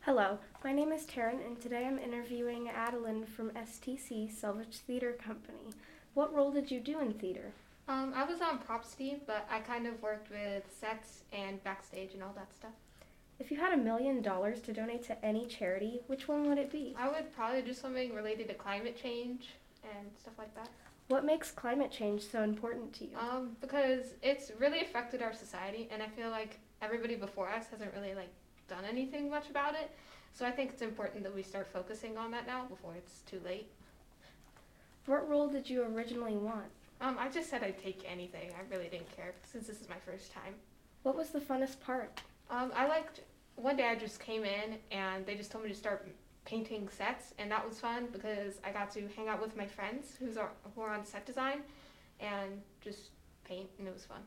Hello, 0.00 0.38
my 0.64 0.72
name 0.72 0.92
is 0.92 1.04
Taryn, 1.04 1.44
and 1.46 1.60
today 1.60 1.86
I'm 1.86 1.98
interviewing 1.98 2.68
Adeline 2.68 3.24
from 3.26 3.50
STC 3.50 4.32
Selvidge 4.34 4.78
Theater 4.86 5.12
Company. 5.12 5.70
What 6.14 6.34
role 6.34 6.50
did 6.50 6.70
you 6.70 6.80
do 6.80 7.00
in 7.00 7.12
theater? 7.12 7.52
Um, 7.86 8.12
I 8.16 8.24
was 8.24 8.40
on 8.40 8.58
props 8.58 8.94
team, 8.94 9.20
but 9.26 9.46
I 9.50 9.60
kind 9.60 9.86
of 9.86 10.00
worked 10.02 10.30
with 10.30 10.64
sets 10.80 11.22
and 11.32 11.62
backstage 11.64 12.14
and 12.14 12.22
all 12.22 12.32
that 12.34 12.54
stuff. 12.54 12.72
If 13.38 13.50
you 13.50 13.58
had 13.58 13.72
a 13.72 13.76
million 13.76 14.22
dollars 14.22 14.60
to 14.62 14.72
donate 14.72 15.04
to 15.06 15.24
any 15.24 15.44
charity, 15.46 16.00
which 16.06 16.28
one 16.28 16.48
would 16.48 16.56
it 16.56 16.70
be? 16.70 16.94
I 16.98 17.08
would 17.08 17.34
probably 17.34 17.62
do 17.62 17.74
something 17.74 18.14
related 18.14 18.48
to 18.48 18.54
climate 18.54 18.98
change 19.00 19.50
and 19.82 20.08
stuff 20.18 20.34
like 20.38 20.54
that. 20.54 20.68
What 21.08 21.24
makes 21.24 21.50
climate 21.50 21.90
change 21.90 22.22
so 22.22 22.42
important 22.42 22.94
to 22.94 23.04
you? 23.04 23.16
Um, 23.18 23.56
because 23.60 24.14
it's 24.22 24.50
really 24.58 24.80
affected 24.80 25.20
our 25.20 25.34
society, 25.34 25.88
and 25.92 26.02
I 26.02 26.06
feel 26.08 26.30
like 26.30 26.58
everybody 26.80 27.16
before 27.16 27.50
us 27.50 27.66
hasn't 27.70 27.92
really 27.94 28.14
like 28.14 28.30
done 28.68 28.84
anything 28.88 29.28
much 29.28 29.50
about 29.50 29.74
it. 29.74 29.90
So 30.32 30.46
I 30.46 30.50
think 30.50 30.70
it's 30.70 30.82
important 30.82 31.22
that 31.24 31.34
we 31.34 31.42
start 31.42 31.66
focusing 31.66 32.16
on 32.16 32.30
that 32.30 32.46
now 32.46 32.64
before 32.64 32.94
it's 32.96 33.20
too 33.30 33.40
late. 33.44 33.68
What 35.06 35.28
role 35.28 35.48
did 35.48 35.68
you 35.68 35.82
originally 35.82 36.36
want? 36.36 36.70
Um, 37.00 37.16
I 37.18 37.28
just 37.28 37.50
said 37.50 37.62
I'd 37.62 37.82
take 37.82 38.04
anything. 38.10 38.50
I 38.58 38.74
really 38.74 38.88
didn't 38.88 39.14
care 39.14 39.34
since 39.50 39.66
this 39.66 39.80
is 39.80 39.88
my 39.88 39.98
first 40.06 40.32
time. 40.32 40.54
What 41.02 41.16
was 41.16 41.30
the 41.30 41.40
funnest 41.40 41.80
part? 41.80 42.20
Um, 42.50 42.72
I 42.74 42.86
liked 42.86 43.20
one 43.56 43.76
day 43.76 43.88
I 43.88 43.94
just 43.94 44.20
came 44.20 44.44
in 44.44 44.78
and 44.90 45.26
they 45.26 45.34
just 45.34 45.50
told 45.50 45.64
me 45.64 45.70
to 45.70 45.76
start 45.76 46.08
painting 46.44 46.88
sets, 46.88 47.32
and 47.38 47.50
that 47.50 47.66
was 47.66 47.80
fun 47.80 48.08
because 48.12 48.54
I 48.64 48.70
got 48.70 48.90
to 48.92 49.08
hang 49.16 49.28
out 49.28 49.40
with 49.40 49.56
my 49.56 49.66
friends 49.66 50.16
who's 50.18 50.36
are, 50.36 50.50
who 50.74 50.82
are 50.82 50.90
on 50.90 51.04
set 51.04 51.24
design 51.24 51.62
and 52.20 52.60
just 52.80 53.10
paint, 53.44 53.68
and 53.78 53.88
it 53.88 53.94
was 53.94 54.04
fun. 54.04 54.20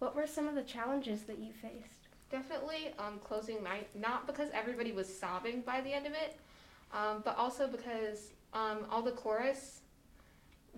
What 0.00 0.16
were 0.16 0.26
some 0.26 0.48
of 0.48 0.54
the 0.54 0.62
challenges 0.62 1.22
that 1.22 1.38
you 1.38 1.52
faced? 1.52 2.08
Definitely 2.30 2.94
um, 2.98 3.20
closing 3.22 3.62
night, 3.62 3.88
not 3.94 4.26
because 4.26 4.48
everybody 4.52 4.92
was 4.92 5.06
sobbing 5.12 5.62
by 5.62 5.80
the 5.80 5.92
end 5.92 6.06
of 6.06 6.12
it, 6.12 6.38
um, 6.92 7.22
but 7.24 7.36
also 7.36 7.66
because 7.66 8.32
um, 8.52 8.86
all 8.90 9.02
the 9.02 9.12
chorus, 9.12 9.80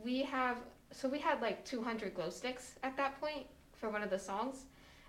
we 0.03 0.23
have, 0.23 0.57
so 0.93 1.09
we 1.09 1.19
had 1.19 1.41
like 1.41 1.65
200 1.65 2.15
glow 2.15 2.31
sticks 2.31 2.75
at 2.83 2.97
that 2.97 3.21
point 3.21 3.47
for 3.73 3.89
one 3.89 4.03
of 4.03 4.11
the 4.11 4.19
songs. 4.19 4.65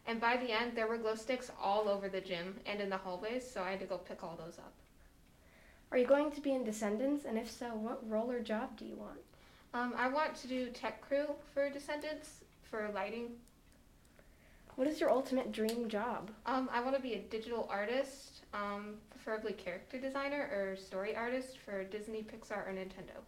And 0.06 0.20
by 0.20 0.38
the 0.38 0.52
end, 0.52 0.75
there 0.75 0.88
were 0.88 0.98
glow 0.98 1.16
sticks 1.16 1.52
all 1.62 1.88
over 1.88 2.10
the 2.10 2.20
gym 2.22 2.56
and 2.66 2.82
in 2.82 2.90
the 2.90 2.98
hallways, 2.98 3.50
so 3.50 3.62
I 3.62 3.72
had 3.72 3.80
to 3.80 3.86
go 3.86 3.98
pick 3.98 4.24
all 4.24 4.38
those 4.38 4.58
up. 4.58 4.74
Are 5.92 5.98
you 5.98 6.06
going 6.08 6.32
to 6.32 6.42
be 6.42 6.54
in 6.54 6.63
Descendants? 6.63 7.25
And 7.25 7.38
if 7.38 7.50
so, 7.52 7.68
what 7.68 8.10
role 8.10 8.32
or 8.32 8.40
job 8.40 8.78
do 8.78 8.86
you 8.86 8.96
want? 8.96 9.20
Um, 9.74 9.94
I 9.98 10.08
want 10.10 10.36
to 10.36 10.48
do 10.48 10.70
tech 10.70 11.02
crew 11.02 11.28
for 11.54 11.70
Descendants 11.70 12.42
for 12.63 12.90
lighting. 12.94 13.30
What 14.75 14.88
is 14.88 15.00
your 15.00 15.12
ultimate 15.12 15.52
dream 15.52 15.88
job? 15.88 16.32
Um, 16.48 16.68
I 16.74 16.82
want 16.82 16.96
to 16.96 17.02
be 17.02 17.13
a 17.13 17.20
digital 17.20 17.68
artist, 17.72 18.42
um, 18.54 18.96
preferably 19.12 19.54
character 19.54 20.00
designer 20.00 20.50
or 20.52 20.75
story 20.75 21.16
artist 21.16 21.60
for 21.60 21.84
Disney, 21.84 22.24
Pixar, 22.24 22.68
or 22.68 22.74
Nintendo. 22.74 23.22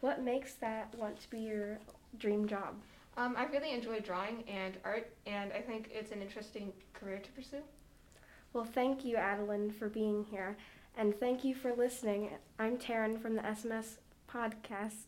What 0.00 0.22
makes 0.22 0.54
that 0.54 0.94
want 0.98 1.20
to 1.20 1.30
be 1.30 1.38
your 1.38 1.78
dream 2.18 2.46
job? 2.46 2.74
Um, 3.16 3.34
I 3.36 3.46
really 3.46 3.72
enjoy 3.72 4.00
drawing 4.00 4.44
and 4.46 4.76
art, 4.84 5.10
and 5.26 5.52
I 5.52 5.60
think 5.60 5.90
it's 5.90 6.12
an 6.12 6.20
interesting 6.20 6.72
career 6.92 7.18
to 7.18 7.30
pursue. 7.32 7.62
Well, 8.52 8.64
thank 8.64 9.04
you, 9.04 9.16
Adeline, 9.16 9.70
for 9.70 9.88
being 9.88 10.26
here, 10.30 10.58
and 10.98 11.18
thank 11.18 11.44
you 11.44 11.54
for 11.54 11.74
listening. 11.74 12.30
I'm 12.58 12.76
Taryn 12.76 13.20
from 13.20 13.36
the 13.36 13.42
SMS 13.42 13.96
podcast. 14.30 15.06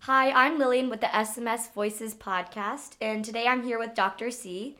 Hi, 0.00 0.30
I'm 0.32 0.58
Lillian 0.58 0.90
with 0.90 1.00
the 1.00 1.06
SMS 1.06 1.72
Voices 1.72 2.14
podcast, 2.14 2.96
and 3.00 3.24
today 3.24 3.46
I'm 3.46 3.62
here 3.62 3.78
with 3.78 3.94
Dr. 3.94 4.30
C 4.30 4.76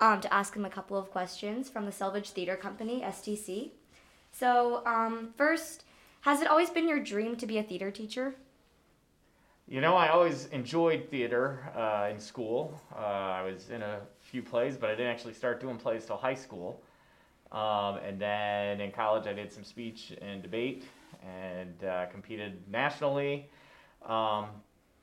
um, 0.00 0.20
to 0.20 0.34
ask 0.34 0.54
him 0.54 0.66
a 0.66 0.70
couple 0.70 0.98
of 0.98 1.10
questions 1.10 1.70
from 1.70 1.86
the 1.86 1.92
Selvidge 1.92 2.30
Theater 2.30 2.56
Company, 2.56 3.00
STC. 3.00 3.70
So, 4.36 4.82
um, 4.84 5.32
first, 5.36 5.84
has 6.22 6.40
it 6.42 6.48
always 6.48 6.68
been 6.68 6.88
your 6.88 6.98
dream 6.98 7.36
to 7.36 7.46
be 7.46 7.58
a 7.58 7.62
theater 7.62 7.92
teacher? 7.92 8.34
You 9.68 9.80
know, 9.80 9.94
I 9.94 10.08
always 10.08 10.46
enjoyed 10.46 11.08
theater 11.08 11.70
uh, 11.76 12.10
in 12.10 12.18
school. 12.18 12.80
Uh, 12.92 12.98
I 12.98 13.42
was 13.42 13.70
in 13.70 13.80
a 13.80 14.00
few 14.20 14.42
plays, 14.42 14.76
but 14.76 14.90
I 14.90 14.94
didn't 14.94 15.12
actually 15.12 15.34
start 15.34 15.60
doing 15.60 15.76
plays 15.76 16.04
till 16.04 16.16
high 16.16 16.34
school. 16.34 16.82
Um, 17.52 17.98
and 18.04 18.20
then 18.20 18.80
in 18.80 18.90
college, 18.90 19.28
I 19.28 19.32
did 19.32 19.52
some 19.52 19.62
speech 19.62 20.12
and 20.20 20.42
debate 20.42 20.84
and 21.24 21.84
uh, 21.84 22.06
competed 22.06 22.60
nationally. 22.68 23.48
Um, 24.04 24.46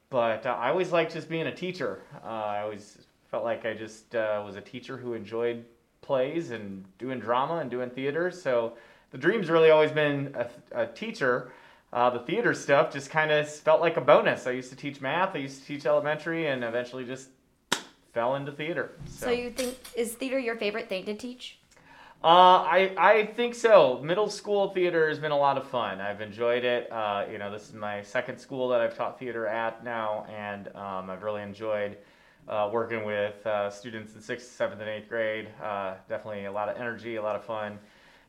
but 0.10 0.46
I 0.46 0.70
always 0.70 0.92
liked 0.92 1.14
just 1.14 1.30
being 1.30 1.48
a 1.48 1.56
teacher. 1.56 2.02
Uh, 2.22 2.28
I 2.28 2.62
always 2.64 2.98
felt 3.30 3.46
like 3.46 3.66
I 3.66 3.74
just 3.74 4.14
uh, 4.14 4.44
was 4.46 4.58
a 4.58 4.62
teacher 4.62 4.98
who 4.98 5.14
enjoyed 5.14 5.64
plays 6.02 6.52
and 6.52 6.84
doing 6.98 7.20
drama 7.20 7.60
and 7.60 7.72
doing 7.72 7.90
theater. 7.90 8.30
So 8.30 8.74
the 9.12 9.18
dream's 9.18 9.50
really 9.50 9.70
always 9.70 9.92
been 9.92 10.36
a, 10.36 10.84
a 10.84 10.88
teacher. 10.88 11.52
Uh, 11.94 12.10
the 12.10 12.20
theater 12.20 12.54
stuff 12.54 12.92
just 12.92 13.10
kind 13.10 13.32
of 13.32 13.48
felt 13.48 13.82
like 13.82 13.98
a 13.98 14.02
bonus. 14.02 14.48
I 14.48 14.52
used 14.52 14.70
to 14.70 14.76
teach 14.76 15.02
math, 15.02 15.36
I 15.36 15.40
used 15.40 15.62
to 15.62 15.66
teach 15.68 15.86
elementary, 15.86 16.48
and 16.48 16.64
eventually 16.64 17.06
just 17.06 17.30
fell 18.14 18.36
into 18.36 18.52
theater. 18.52 18.92
So, 19.06 19.28
so 19.28 19.32
you 19.32 19.52
think 19.52 19.78
is 19.96 20.14
theater 20.14 20.40
your 20.40 20.56
favorite 20.56 20.90
thing 20.90 21.06
to 21.06 21.14
teach? 21.14 21.60
Uh, 22.24 22.62
I 22.64 22.94
I 22.98 23.26
think 23.26 23.56
so. 23.56 24.00
Middle 24.04 24.30
school 24.30 24.70
theater 24.70 25.10
has 25.10 25.18
been 25.18 25.32
a 25.32 25.38
lot 25.38 25.58
of 25.58 25.68
fun. 25.68 26.00
I've 26.00 26.22
enjoyed 26.22 26.64
it. 26.64 26.92
Uh, 26.92 27.26
you 27.32 27.40
know, 27.40 27.52
this 27.52 27.68
is 27.68 27.74
my 27.74 28.04
second 28.04 28.38
school 28.38 28.70
that 28.70 28.80
I've 28.80 28.96
taught 28.96 29.18
theater 29.18 29.48
at 29.48 29.84
now, 29.84 30.26
and 30.30 30.68
um, 30.76 31.10
I've 31.10 31.24
really 31.24 31.42
enjoyed 31.42 31.98
uh, 32.48 32.70
working 32.72 33.06
with 33.06 33.46
uh, 33.48 33.72
students 33.72 34.14
in 34.14 34.22
sixth, 34.22 34.52
seventh, 34.52 34.82
and 34.82 34.90
eighth 34.90 35.10
grade. 35.10 35.48
Uh, 35.62 35.96
definitely 36.08 36.46
a 36.46 36.52
lot 36.52 36.70
of 36.70 36.78
energy, 36.78 37.16
a 37.16 37.22
lot 37.22 37.36
of 37.36 37.44
fun, 37.44 37.80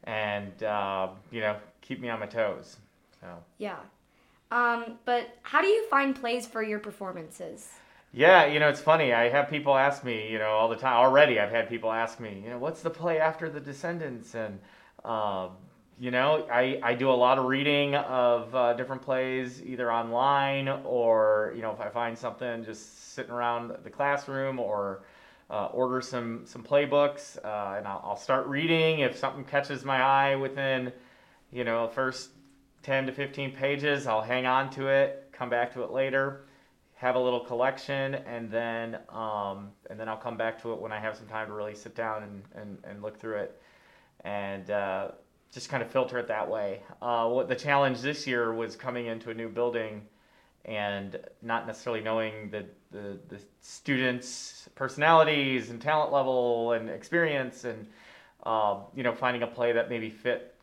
and 0.04 0.62
uh, 0.62 1.08
you 1.30 1.40
know, 1.40 1.56
keep 1.80 2.00
me 2.00 2.08
on 2.08 2.20
my 2.20 2.26
toes. 2.26 2.76
So. 3.20 3.28
Yeah. 3.58 3.78
Um, 4.50 4.98
but 5.04 5.38
how 5.42 5.62
do 5.62 5.68
you 5.68 5.88
find 5.88 6.14
plays 6.14 6.46
for 6.46 6.62
your 6.62 6.78
performances? 6.78 7.70
Yeah, 8.12 8.44
you 8.44 8.60
know, 8.60 8.68
it's 8.68 8.80
funny. 8.80 9.14
I 9.14 9.30
have 9.30 9.48
people 9.48 9.74
ask 9.74 10.04
me, 10.04 10.30
you 10.30 10.38
know, 10.38 10.50
all 10.50 10.68
the 10.68 10.76
time. 10.76 10.96
Already, 10.96 11.40
I've 11.40 11.50
had 11.50 11.68
people 11.68 11.90
ask 11.90 12.20
me, 12.20 12.42
you 12.44 12.50
know, 12.50 12.58
what's 12.58 12.82
the 12.82 12.90
play 12.90 13.18
after 13.18 13.48
The 13.48 13.60
Descendants? 13.60 14.34
And, 14.34 14.58
um, 15.06 15.52
you 15.98 16.10
know, 16.10 16.46
I, 16.52 16.78
I 16.82 16.94
do 16.94 17.10
a 17.10 17.14
lot 17.14 17.38
of 17.38 17.46
reading 17.46 17.94
of 17.94 18.54
uh, 18.54 18.74
different 18.74 19.00
plays, 19.00 19.62
either 19.62 19.90
online 19.90 20.68
or, 20.68 21.54
you 21.56 21.62
know, 21.62 21.70
if 21.70 21.80
I 21.80 21.88
find 21.88 22.18
something 22.18 22.62
just 22.64 23.14
sitting 23.14 23.32
around 23.32 23.72
the 23.82 23.90
classroom 23.90 24.58
or 24.58 25.04
uh, 25.52 25.66
order 25.66 26.00
some, 26.00 26.42
some 26.46 26.64
playbooks 26.64 27.36
uh, 27.44 27.76
and 27.76 27.86
I'll, 27.86 28.02
I'll 28.04 28.16
start 28.16 28.46
reading. 28.48 29.00
If 29.00 29.16
something 29.16 29.44
catches 29.44 29.84
my 29.84 30.00
eye 30.02 30.34
within, 30.34 30.92
you 31.52 31.62
know, 31.62 31.86
first 31.86 32.30
10 32.82 33.06
to 33.06 33.12
15 33.12 33.52
pages, 33.52 34.08
I'll 34.08 34.22
hang 34.22 34.46
on 34.46 34.70
to 34.70 34.88
it, 34.88 35.28
come 35.32 35.50
back 35.50 35.72
to 35.74 35.84
it 35.84 35.92
later 35.92 36.46
have 37.02 37.16
a 37.16 37.18
little 37.18 37.40
collection, 37.40 38.14
and 38.14 38.48
then 38.48 38.96
um, 39.08 39.72
and 39.90 39.98
then 39.98 40.08
I'll 40.08 40.16
come 40.16 40.36
back 40.36 40.62
to 40.62 40.72
it 40.72 40.80
when 40.80 40.92
I 40.92 41.00
have 41.00 41.16
some 41.16 41.26
time 41.26 41.48
to 41.48 41.52
really 41.52 41.74
sit 41.74 41.96
down 41.96 42.22
and, 42.22 42.42
and, 42.54 42.78
and 42.84 43.02
look 43.02 43.18
through 43.18 43.38
it, 43.38 43.60
and 44.20 44.70
uh, 44.70 45.08
just 45.52 45.68
kind 45.68 45.82
of 45.82 45.90
filter 45.90 46.16
it 46.20 46.28
that 46.28 46.48
way. 46.48 46.80
Uh, 47.02 47.28
what 47.28 47.48
the 47.48 47.56
challenge 47.56 48.02
this 48.02 48.24
year 48.24 48.54
was 48.54 48.76
coming 48.76 49.06
into 49.06 49.30
a 49.30 49.34
new 49.34 49.48
building, 49.48 50.02
and 50.64 51.18
not 51.42 51.66
necessarily 51.66 52.02
knowing 52.02 52.50
the 52.50 52.64
the, 52.90 53.18
the 53.28 53.40
students' 53.60 54.68
personalities 54.74 55.70
and 55.70 55.80
talent 55.80 56.12
level 56.12 56.72
and 56.72 56.90
experience, 56.90 57.64
and 57.64 57.86
uh, 58.44 58.80
you 58.94 59.02
know 59.02 59.12
finding 59.14 59.42
a 59.42 59.46
play 59.46 59.72
that 59.72 59.88
maybe 59.88 60.10
fit 60.10 60.54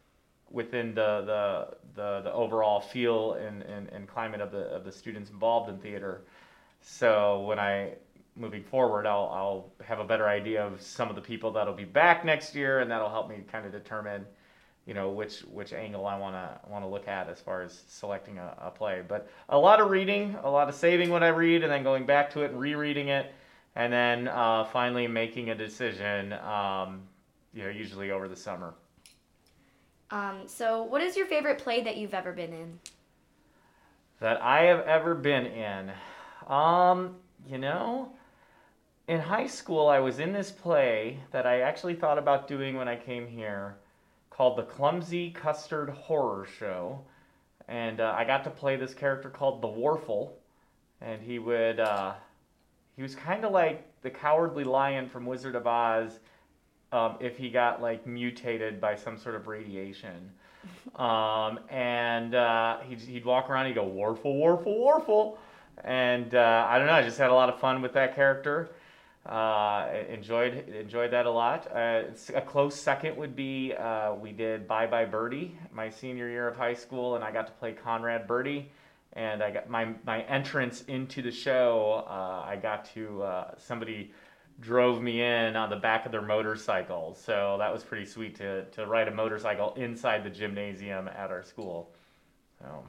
within 0.51 0.93
the 0.93 1.21
the 1.25 1.77
the, 1.95 2.21
the 2.21 2.33
overall 2.33 2.79
feel 2.79 3.33
and, 3.33 3.61
and, 3.63 3.89
and 3.89 4.07
climate 4.07 4.41
of 4.41 4.51
the 4.51 4.65
of 4.69 4.83
the 4.85 4.91
students 4.91 5.29
involved 5.29 5.69
in 5.69 5.77
theater. 5.79 6.21
So 6.81 7.41
when 7.41 7.59
I 7.59 7.93
moving 8.35 8.63
forward, 8.63 9.05
I'll 9.05 9.29
I'll 9.33 9.85
have 9.85 9.99
a 9.99 10.05
better 10.05 10.27
idea 10.27 10.65
of 10.65 10.81
some 10.81 11.09
of 11.09 11.15
the 11.15 11.21
people 11.21 11.51
that'll 11.51 11.73
be 11.73 11.83
back 11.83 12.23
next 12.23 12.55
year, 12.55 12.79
and 12.79 12.89
that'll 12.89 13.09
help 13.09 13.29
me 13.29 13.43
kind 13.51 13.65
of 13.65 13.71
determine, 13.71 14.25
you 14.89 14.95
know, 14.95 15.11
which 15.11 15.41
which 15.41 15.71
angle 15.71 16.07
I 16.07 16.17
want 16.17 16.33
to 16.33 16.67
want 16.67 16.83
to 16.83 16.89
look 16.89 17.07
at 17.07 17.29
as 17.29 17.39
far 17.39 17.61
as 17.61 17.83
selecting 17.87 18.39
a, 18.39 18.55
a 18.59 18.71
play. 18.71 19.03
But 19.07 19.29
a 19.47 19.57
lot 19.57 19.79
of 19.79 19.91
reading, 19.91 20.35
a 20.41 20.49
lot 20.49 20.67
of 20.67 20.73
saving 20.73 21.11
what 21.11 21.21
I 21.21 21.27
read, 21.27 21.61
and 21.61 21.71
then 21.71 21.83
going 21.83 22.07
back 22.07 22.31
to 22.31 22.41
it 22.41 22.49
and 22.49 22.59
rereading 22.59 23.09
it, 23.09 23.31
and 23.75 23.93
then 23.93 24.27
uh, 24.27 24.63
finally 24.63 25.05
making 25.07 25.51
a 25.51 25.55
decision. 25.55 26.33
Um, 26.33 27.03
you 27.53 27.63
know, 27.63 27.69
usually 27.69 28.09
over 28.09 28.27
the 28.27 28.35
summer. 28.35 28.73
Um, 30.09 30.47
so, 30.47 30.81
what 30.81 31.03
is 31.03 31.15
your 31.15 31.27
favorite 31.27 31.59
play 31.59 31.83
that 31.83 31.97
you've 31.97 32.15
ever 32.15 32.31
been 32.31 32.51
in? 32.51 32.79
That 34.21 34.41
I 34.41 34.63
have 34.63 34.79
ever 34.87 35.13
been 35.13 35.45
in. 35.45 35.91
Um, 36.47 37.17
you 37.47 37.59
know, 37.59 38.11
in 39.07 39.19
high 39.19 39.47
school, 39.47 39.87
I 39.87 39.99
was 39.99 40.17
in 40.17 40.33
this 40.33 40.49
play 40.49 41.19
that 41.29 41.45
I 41.45 41.61
actually 41.61 41.93
thought 41.93 42.17
about 42.17 42.47
doing 42.47 42.75
when 42.75 42.87
I 42.87 42.95
came 42.95 43.27
here. 43.27 43.75
Called 44.39 44.57
the 44.57 44.63
Clumsy 44.63 45.31
Custard 45.31 45.89
Horror 45.89 46.47
Show, 46.57 47.01
and 47.67 47.99
uh, 47.99 48.15
I 48.17 48.23
got 48.23 48.45
to 48.45 48.49
play 48.49 48.77
this 48.77 48.93
character 48.93 49.29
called 49.29 49.61
the 49.61 49.67
Warful, 49.67 50.33
and 51.01 51.21
he 51.21 51.39
would 51.39 51.81
uh, 51.81 52.13
he 52.95 53.01
was 53.01 53.15
kind 53.15 53.43
of 53.43 53.51
like 53.51 53.85
the 54.01 54.09
Cowardly 54.09 54.63
Lion 54.63 55.09
from 55.09 55.25
Wizard 55.25 55.55
of 55.55 55.67
Oz, 55.67 56.19
um, 56.93 57.17
if 57.19 57.37
he 57.37 57.49
got 57.49 57.81
like 57.81 58.07
mutated 58.07 58.79
by 58.79 58.95
some 58.95 59.17
sort 59.17 59.35
of 59.35 59.47
radiation. 59.47 60.31
Um, 60.95 61.59
and 61.69 62.35
uh, 62.35 62.79
he'd, 62.79 62.99
he'd 62.99 63.23
walk 63.23 63.49
around, 63.49 63.67
he'd 63.67 63.75
go, 63.75 63.85
Warful, 63.85 64.35
Warful, 64.35 64.77
Warful. 64.77 65.37
And 65.85 66.35
uh, 66.35 66.67
I 66.67 66.77
don't 66.77 66.87
know, 66.87 66.93
I 66.93 67.01
just 67.01 67.17
had 67.17 67.29
a 67.29 67.33
lot 67.33 67.47
of 67.47 67.61
fun 67.61 67.81
with 67.81 67.93
that 67.93 68.13
character. 68.13 68.69
Uh, 69.29 69.87
enjoyed 70.09 70.67
enjoyed 70.69 71.11
that 71.11 71.27
a 71.27 71.29
lot. 71.29 71.67
Uh, 71.71 72.01
a 72.33 72.41
close 72.41 72.73
second 72.73 73.15
would 73.15 73.35
be 73.35 73.73
uh, 73.73 74.15
we 74.15 74.31
did 74.31 74.67
Bye 74.67 74.87
Bye 74.87 75.05
Birdie 75.05 75.55
my 75.71 75.87
senior 75.87 76.27
year 76.27 76.47
of 76.47 76.57
high 76.57 76.73
school, 76.73 77.13
and 77.13 77.23
I 77.23 77.31
got 77.31 77.45
to 77.45 77.53
play 77.53 77.73
Conrad 77.73 78.25
Birdie. 78.25 78.71
And 79.13 79.43
I 79.43 79.51
got 79.51 79.69
my 79.69 79.93
my 80.03 80.23
entrance 80.23 80.81
into 80.87 81.21
the 81.21 81.29
show. 81.29 82.05
Uh, 82.07 82.43
I 82.43 82.57
got 82.59 82.85
to 82.95 83.21
uh, 83.21 83.51
somebody 83.55 84.11
drove 84.61 84.99
me 84.99 85.21
in 85.21 85.55
on 85.55 85.69
the 85.69 85.75
back 85.75 86.07
of 86.07 86.11
their 86.11 86.23
motorcycle, 86.23 87.13
so 87.13 87.57
that 87.59 87.71
was 87.71 87.83
pretty 87.83 88.05
sweet 88.05 88.35
to 88.37 88.65
to 88.65 88.87
ride 88.87 89.07
a 89.07 89.13
motorcycle 89.13 89.75
inside 89.75 90.23
the 90.23 90.31
gymnasium 90.31 91.07
at 91.07 91.29
our 91.29 91.43
school. 91.43 91.91
So. 92.59 92.83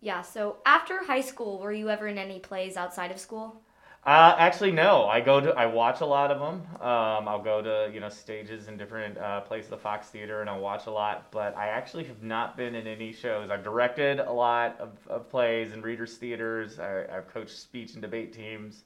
Yeah. 0.00 0.22
So 0.22 0.56
after 0.64 1.04
high 1.04 1.20
school, 1.20 1.58
were 1.58 1.72
you 1.72 1.90
ever 1.90 2.08
in 2.08 2.16
any 2.16 2.38
plays 2.38 2.78
outside 2.78 3.10
of 3.10 3.20
school? 3.20 3.60
Uh, 4.04 4.34
actually, 4.36 4.72
no. 4.72 5.06
I 5.06 5.20
go 5.20 5.40
to 5.40 5.50
I 5.54 5.66
watch 5.66 6.00
a 6.00 6.06
lot 6.06 6.32
of 6.32 6.40
them. 6.40 6.66
Um, 6.80 7.28
I'll 7.28 7.42
go 7.42 7.62
to 7.62 7.88
you 7.94 8.00
know 8.00 8.08
stages 8.08 8.66
in 8.66 8.76
different 8.76 9.16
uh, 9.16 9.42
places, 9.42 9.70
the 9.70 9.76
Fox 9.78 10.08
Theater, 10.08 10.40
and 10.40 10.50
I'll 10.50 10.60
watch 10.60 10.86
a 10.86 10.90
lot. 10.90 11.30
But 11.30 11.56
I 11.56 11.68
actually 11.68 12.04
have 12.04 12.20
not 12.20 12.56
been 12.56 12.74
in 12.74 12.88
any 12.88 13.12
shows. 13.12 13.48
I've 13.48 13.62
directed 13.62 14.18
a 14.18 14.32
lot 14.32 14.76
of, 14.80 14.90
of 15.08 15.28
plays 15.30 15.72
and 15.72 15.84
readers 15.84 16.16
theaters. 16.16 16.80
I, 16.80 17.04
I've 17.16 17.28
coached 17.28 17.56
speech 17.56 17.92
and 17.92 18.02
debate 18.02 18.32
teams. 18.32 18.82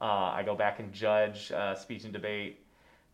Uh, 0.00 0.04
I 0.34 0.42
go 0.44 0.54
back 0.54 0.80
and 0.80 0.92
judge 0.92 1.52
uh, 1.52 1.74
speech 1.74 2.04
and 2.04 2.12
debate 2.12 2.60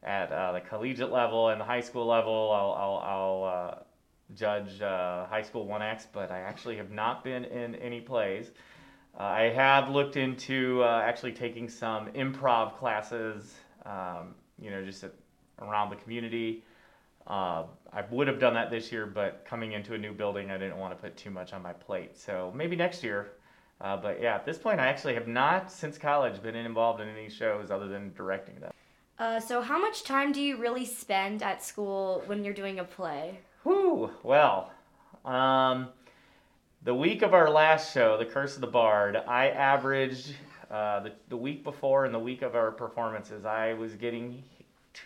at 0.03 0.33
uh, 0.33 0.53
the 0.53 0.61
collegiate 0.61 1.13
level 1.13 1.49
and 1.51 1.61
the 1.61 1.65
high 1.65 1.81
school 1.81 2.07
level. 2.07 2.51
I'll 2.53 2.73
I'll, 2.73 2.99
I'll 2.99 3.45
uh, 3.45 3.75
judge 4.35 4.81
high 4.81 5.43
school 5.43 5.67
one 5.67 5.83
acts, 5.83 6.07
but 6.13 6.31
I 6.31 6.41
actually 6.41 6.77
have 6.77 6.91
not 6.91 7.25
been 7.25 7.45
in 7.45 7.75
any 7.77 8.01
plays. 8.01 8.51
Uh, 9.19 9.23
I 9.23 9.43
have 9.51 9.91
looked 9.91 10.17
into 10.17 10.83
uh, 10.83 11.03
actually 11.05 11.33
taking 11.33 11.69
some 11.69 12.09
improv 12.13 12.79
classes, 12.79 13.55
um, 13.85 14.35
you 14.59 14.71
know, 14.71 14.85
just 14.85 15.05
at, 15.05 15.13
around 15.61 15.91
the 15.91 15.97
community. 15.97 16.65
Uh, 17.27 17.65
I 17.93 18.03
would 18.11 18.27
have 18.27 18.41
done 18.41 18.55
that 18.55 18.71
this 18.71 18.91
year, 18.91 19.07
but 19.07 19.45
coming 19.45 19.73
into 19.73 19.95
a 19.95 19.99
new 19.99 20.13
building, 20.13 20.51
I 20.51 20.59
didn't 20.59 20.79
want 20.79 20.97
to 20.97 21.01
put 21.01 21.17
too 21.17 21.31
much 21.31 21.53
on 21.53 21.63
my 21.63 21.73
plate. 21.73 22.17
So 22.17 22.53
maybe 22.55 22.75
next 22.75 23.05
year. 23.05 23.33
Uh, 23.81 23.97
but 23.97 24.21
yeah, 24.21 24.35
at 24.35 24.47
this 24.47 24.59
point, 24.59 24.81
I 24.81 24.87
actually 24.87 25.15
have 25.15 25.29
not, 25.29 25.71
since 25.71 25.99
college, 25.99 26.43
been 26.43 26.55
involved 26.55 27.01
in 27.01 27.09
any 27.09 27.29
shows 27.29 27.71
other 27.71 27.89
than 27.89 28.13
directing 28.15 28.59
them. 28.61 28.73
Uh, 29.19 29.39
so 29.39 29.61
how 29.61 29.79
much 29.79 30.05
time 30.05 30.33
do 30.33 30.41
you 30.41 30.57
really 30.57 30.85
spend 30.85 31.43
at 31.43 31.63
school 31.63 32.23
when 32.27 32.45
you're 32.45 32.55
doing 32.55 32.79
a 32.79 32.85
play? 32.85 33.39
Whew, 33.63 34.11
well, 34.23 34.73
um, 35.25 35.89
the 36.85 36.95
week 36.95 37.23
of 37.23 37.33
our 37.33 37.49
last 37.49 37.95
show, 37.95 38.17
The 38.19 38.25
Curse 38.25 38.57
of 38.57 38.61
the 38.61 38.67
Bard, 38.67 39.17
I 39.17 39.49
averaged 39.49 40.35
uh, 40.71 41.01
the, 41.01 41.13
the 41.29 41.37
week 41.37 41.63
before 41.63 42.05
and 42.05 42.15
the 42.15 42.19
week 42.19 42.43
of 42.43 42.57
our 42.57 42.73
performances, 42.73 43.45
I 43.45 43.75
was 43.75 43.95
getting 43.95 44.43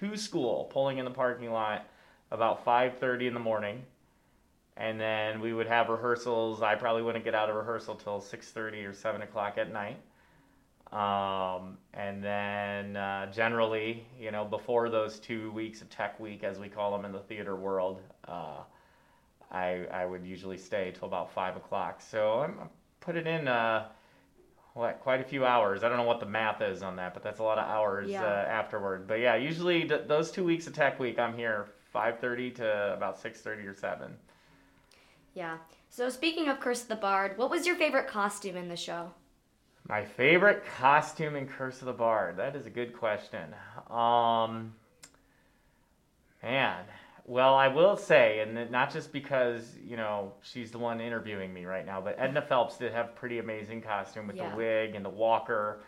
to 0.00 0.16
school, 0.16 0.71
pulling 0.73 0.99
in 0.99 1.04
the 1.04 1.11
parking 1.11 1.50
lot 1.50 1.87
about 2.30 2.64
5.30 2.64 3.28
in 3.28 3.35
the 3.35 3.40
morning. 3.40 3.83
And 4.78 5.00
then 5.00 5.40
we 5.40 5.52
would 5.52 5.66
have 5.66 5.88
rehearsals. 5.88 6.62
I 6.62 6.75
probably 6.75 7.02
wouldn't 7.02 7.25
get 7.25 7.35
out 7.35 7.50
of 7.50 7.56
rehearsal 7.56 7.95
till 7.95 8.21
6.30 8.21 8.88
or 8.88 8.92
7 8.92 9.23
o'clock 9.23 9.59
at 9.59 9.73
night. 9.73 9.99
Um, 10.92 11.78
and 11.95 12.23
then 12.23 12.97
uh, 12.97 13.30
generally, 13.33 14.06
you 14.18 14.30
know, 14.30 14.45
before 14.45 14.88
those 14.88 15.18
two 15.18 15.50
weeks 15.50 15.83
of 15.83 15.90
tech 15.90 16.18
week, 16.20 16.44
as 16.44 16.59
we 16.59 16.68
call 16.68 16.92
them 16.92 17.05
in 17.05 17.12
the 17.12 17.20
theater 17.20 17.57
world, 17.57 18.00
uh, 18.29 18.61
I, 19.50 19.87
I 19.92 20.04
would 20.04 20.24
usually 20.24 20.59
stay 20.59 20.92
till 20.98 21.09
about 21.09 21.32
five 21.32 21.56
o'clock. 21.56 22.00
So 22.00 22.40
I'm, 22.40 22.59
I'm 22.61 22.68
putting 23.00 23.26
in 23.26 23.46
uh, 23.48 23.88
what 24.74 25.00
quite 25.00 25.20
a 25.20 25.24
few 25.24 25.44
hours. 25.44 25.82
I 25.85 25.88
don't 25.88 25.98
know 25.98 26.04
what 26.04 26.20
the 26.20 26.26
math 26.26 26.61
is 26.61 26.82
on 26.82 26.96
that, 26.96 27.14
but 27.14 27.22
that's 27.22 27.40
a 27.40 27.42
lot 27.42 27.59
of 27.59 27.68
hours 27.68 28.11
Yeah. 28.11 28.24
uh, 28.24 28.26
afterward. 28.48 29.06
But 29.06 29.20
yeah, 29.20 29.37
usually 29.37 29.87
th- 29.87 30.06
those 30.06 30.30
two 30.30 30.44
weeks 30.44 30.66
of 30.66 30.74
tech 30.74 30.98
week, 30.98 31.18
I'm 31.18 31.37
here 31.37 31.66
5:30 31.94 32.56
to 32.56 32.94
about 32.94 33.18
6:30 33.18 33.66
or 33.66 33.74
7. 33.74 34.16
Yeah. 35.35 35.59
So 35.90 36.09
speaking 36.11 36.48
of 36.48 36.61
Curse 36.61 36.82
of 36.82 36.88
the 36.88 36.96
Bard, 36.96 37.38
what 37.38 37.50
was 37.50 37.66
your 37.66 37.76
favorite 37.76 38.06
costume 38.09 38.56
in 38.56 38.68
the 38.68 38.76
show? 38.76 39.12
My 39.88 40.04
favorite 40.04 40.64
costume 40.78 41.37
in 41.37 41.46
Curse 41.46 41.80
of 41.80 41.87
the 41.87 41.92
Bard. 41.92 42.37
That 42.38 42.56
is 42.56 42.66
a 42.66 42.70
good 42.70 42.92
question. 42.92 43.54
Um, 43.88 44.74
man, 46.42 46.85
well, 47.28 47.54
I 47.54 47.66
will 47.68 47.96
say, 47.96 48.38
and 48.40 48.70
not 48.70 48.92
just 48.92 49.12
because 49.12 49.76
you 49.84 49.96
know 49.96 50.32
she's 50.42 50.70
the 50.70 50.78
one 50.78 51.00
interviewing 51.00 51.52
me 51.52 51.64
right 51.64 51.84
now, 51.84 52.00
but 52.00 52.14
Edna 52.18 52.40
Phelps 52.42 52.76
did 52.78 52.92
have 52.92 53.14
pretty 53.16 53.38
amazing 53.40 53.82
costume 53.82 54.26
with 54.28 54.36
Yeah. 54.36 54.50
the 54.50 54.56
wig 54.56 54.94
and 54.94 55.04
the 55.04 55.10
walker. 55.10 55.80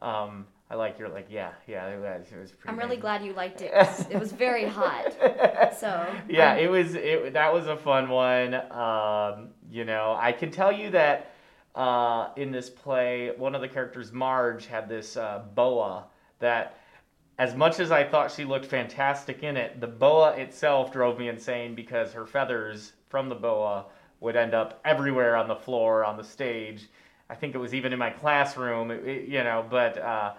Um, 0.00 0.46
I 0.70 0.74
like 0.74 0.98
your 0.98 1.08
like, 1.08 1.26
yeah, 1.30 1.52
yeah, 1.68 1.86
it 1.88 2.00
was, 2.00 2.26
it 2.32 2.38
was 2.40 2.50
pretty. 2.50 2.68
I'm 2.68 2.76
really 2.76 2.86
amazing. 2.96 3.00
glad 3.00 3.24
you 3.24 3.32
liked 3.34 3.60
it. 3.62 3.70
It 4.10 4.18
was 4.18 4.32
very 4.32 4.64
hot. 4.80 5.12
So 5.78 6.06
yeah, 6.28 6.52
I'm- 6.52 6.58
it 6.64 6.70
was 6.70 6.94
it 6.94 7.32
that 7.34 7.52
was 7.52 7.66
a 7.66 7.76
fun 7.76 8.08
one. 8.08 8.54
Um, 8.72 9.48
you 9.70 9.84
know, 9.84 10.16
I 10.18 10.32
can 10.32 10.50
tell 10.50 10.72
you 10.72 10.90
that 10.90 11.30
uh, 11.74 12.30
in 12.36 12.50
this 12.52 12.70
play, 12.70 13.32
one 13.36 13.54
of 13.54 13.60
the 13.60 13.68
characters, 13.68 14.12
Marge, 14.12 14.66
had 14.66 14.88
this 14.88 15.16
uh, 15.16 15.42
boa 15.54 16.04
that. 16.38 16.78
As 17.38 17.54
much 17.54 17.80
as 17.80 17.90
I 17.90 18.04
thought 18.04 18.30
she 18.32 18.44
looked 18.44 18.66
fantastic 18.66 19.42
in 19.42 19.56
it, 19.56 19.80
the 19.80 19.86
boa 19.86 20.30
itself 20.36 20.90
drove 20.92 21.18
me 21.18 21.28
insane 21.28 21.74
because 21.74 22.12
her 22.12 22.26
feathers 22.26 22.92
from 23.08 23.28
the 23.28 23.34
boa 23.34 23.86
would 24.20 24.36
end 24.36 24.54
up 24.54 24.80
everywhere 24.84 25.36
on 25.36 25.46
the 25.46 25.54
floor, 25.56 26.04
on 26.04 26.16
the 26.16 26.24
stage. 26.24 26.88
I 27.28 27.34
think 27.34 27.54
it 27.54 27.58
was 27.58 27.74
even 27.74 27.92
in 27.92 27.98
my 27.98 28.10
classroom, 28.10 28.90
it- 28.90 29.04
it- 29.06 29.28
you 29.28 29.44
know, 29.44 29.66
but 29.68 29.98
uh, 29.98 30.34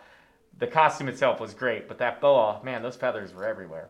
the 0.58 0.66
costume 0.66 1.08
itself 1.08 1.40
was 1.40 1.54
great. 1.54 1.88
But 1.88 2.00
that 2.00 2.20
boa, 2.20 2.62
man, 2.64 2.82
those 2.82 2.96
feathers 2.96 3.32
were 3.34 3.46
everywhere. 3.46 3.90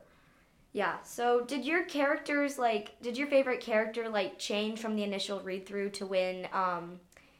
Yeah. 0.74 1.02
So 1.04 1.41
did 1.46 1.63
your 1.63 1.86
characters 1.86 2.60
like 2.60 3.00
did 3.02 3.17
your 3.17 3.28
favorite 3.28 3.62
character 3.62 4.10
like 4.10 4.38
change 4.38 4.80
from 4.80 4.96
the 4.96 5.04
initial 5.04 5.39
read 5.39 5.65
through 5.65 5.91
to 5.91 6.06
when 6.06 6.48
um 6.52 7.00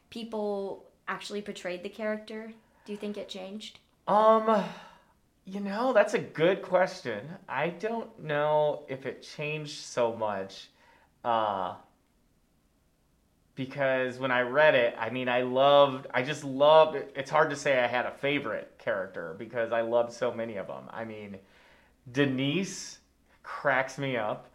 people 0.10 0.86
actually 1.10 1.42
portrayed 1.42 1.84
the 1.84 1.90
character? 1.90 2.54
Do 2.86 2.92
you 2.94 2.98
think 2.98 3.18
it 3.18 3.28
changed? 3.28 3.80
Um, 4.08 4.64
you 5.48 5.62
know, 5.62 5.94
that's 5.94 6.14
a 6.14 6.20
good 6.20 6.62
question. 6.62 7.26
I 7.48 7.70
don't 7.70 8.22
know 8.22 8.84
if 8.90 9.06
it 9.06 9.22
changed 9.22 9.80
so 9.86 10.14
much. 10.14 10.68
Uh, 11.24 11.76
because 13.56 14.20
when 14.20 14.30
I 14.30 14.42
read 14.42 14.76
it, 14.76 14.94
I 15.00 15.10
mean, 15.10 15.30
I 15.30 15.44
loved, 15.44 16.06
I 16.14 16.22
just 16.22 16.44
loved, 16.44 16.98
it's 17.16 17.32
hard 17.32 17.50
to 17.50 17.56
say 17.56 17.82
I 17.82 17.88
had 17.88 18.06
a 18.06 18.12
favorite 18.12 18.76
character 18.78 19.36
because 19.40 19.72
I 19.72 19.82
loved 19.82 20.12
so 20.12 20.34
many 20.34 20.58
of 20.58 20.68
them. 20.68 20.84
I 20.92 21.06
mean, 21.06 21.38
Denise 22.12 23.00
cracks 23.42 23.98
me 23.98 24.18
up, 24.18 24.50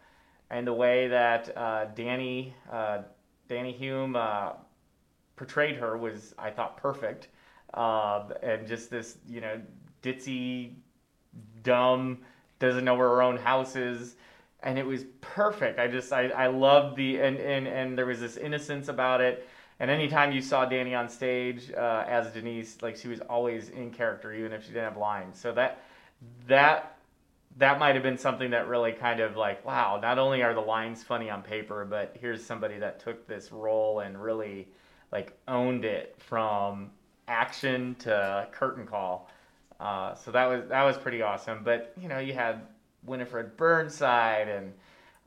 and 0.51 0.65
the 0.65 0.73
way 0.73 1.07
that 1.07 1.57
uh, 1.57 1.85
Danny, 1.95 2.53
uh, 2.71 2.99
Danny 3.49 3.71
Hume 3.71 4.15
uh, 4.15 4.51
portrayed 5.37 5.75
her 5.77 5.97
was, 5.97 6.35
I 6.37 6.51
thought, 6.51 6.77
perfect. 6.77 7.29
Um, 7.73 8.31
and 8.43 8.67
just 8.67 8.91
this, 8.91 9.17
you 9.27 9.41
know, 9.41 9.59
ditzy, 10.03 10.75
dumb, 11.63 12.19
doesn't 12.59 12.85
know 12.85 12.95
where 12.95 13.09
her 13.09 13.21
own 13.21 13.37
house 13.37 13.75
is. 13.75 14.15
And 14.61 14.77
it 14.77 14.85
was 14.85 15.03
perfect. 15.19 15.79
I 15.79 15.87
just, 15.87 16.13
I, 16.13 16.29
I 16.29 16.47
loved 16.47 16.95
the, 16.95 17.19
and, 17.19 17.37
and, 17.37 17.67
and 17.67 17.97
there 17.97 18.05
was 18.05 18.19
this 18.19 18.37
innocence 18.37 18.87
about 18.87 19.19
it. 19.19 19.47
And 19.79 19.91
anytime 19.91 20.31
you 20.31 20.41
saw 20.41 20.65
Danny 20.65 20.95
on 20.95 21.09
stage 21.09 21.71
uh, 21.71 22.05
as 22.07 22.31
Denise, 22.31 22.81
like 22.81 22.95
she 22.95 23.09
was 23.09 23.19
always 23.21 23.69
in 23.69 23.91
character, 23.91 24.31
even 24.33 24.53
if 24.53 24.61
she 24.61 24.69
didn't 24.69 24.85
have 24.85 24.97
lines. 24.97 25.39
So 25.39 25.51
that, 25.53 25.81
that, 26.47 26.97
that 27.57 27.79
might 27.79 27.95
have 27.95 28.03
been 28.03 28.17
something 28.17 28.51
that 28.51 28.67
really 28.67 28.93
kind 28.93 29.19
of 29.19 29.35
like, 29.35 29.65
wow, 29.65 29.99
not 30.01 30.17
only 30.17 30.41
are 30.41 30.53
the 30.53 30.61
lines 30.61 31.03
funny 31.03 31.29
on 31.29 31.41
paper, 31.41 31.85
but 31.85 32.15
here's 32.19 32.43
somebody 32.43 32.77
that 32.79 32.99
took 32.99 33.27
this 33.27 33.51
role 33.51 33.99
and 33.99 34.21
really 34.21 34.67
like 35.11 35.37
owned 35.47 35.85
it 35.85 36.15
from 36.17 36.89
action 37.27 37.95
to 37.99 38.47
curtain 38.51 38.87
call. 38.87 39.29
Uh, 39.79 40.15
so 40.15 40.31
that 40.31 40.45
was 40.45 40.63
that 40.69 40.83
was 40.83 40.97
pretty 40.97 41.21
awesome. 41.21 41.63
But 41.63 41.93
you 41.99 42.07
know, 42.07 42.19
you 42.19 42.33
had 42.33 42.61
Winifred 43.05 43.57
Burnside 43.57 44.47
and 44.47 44.73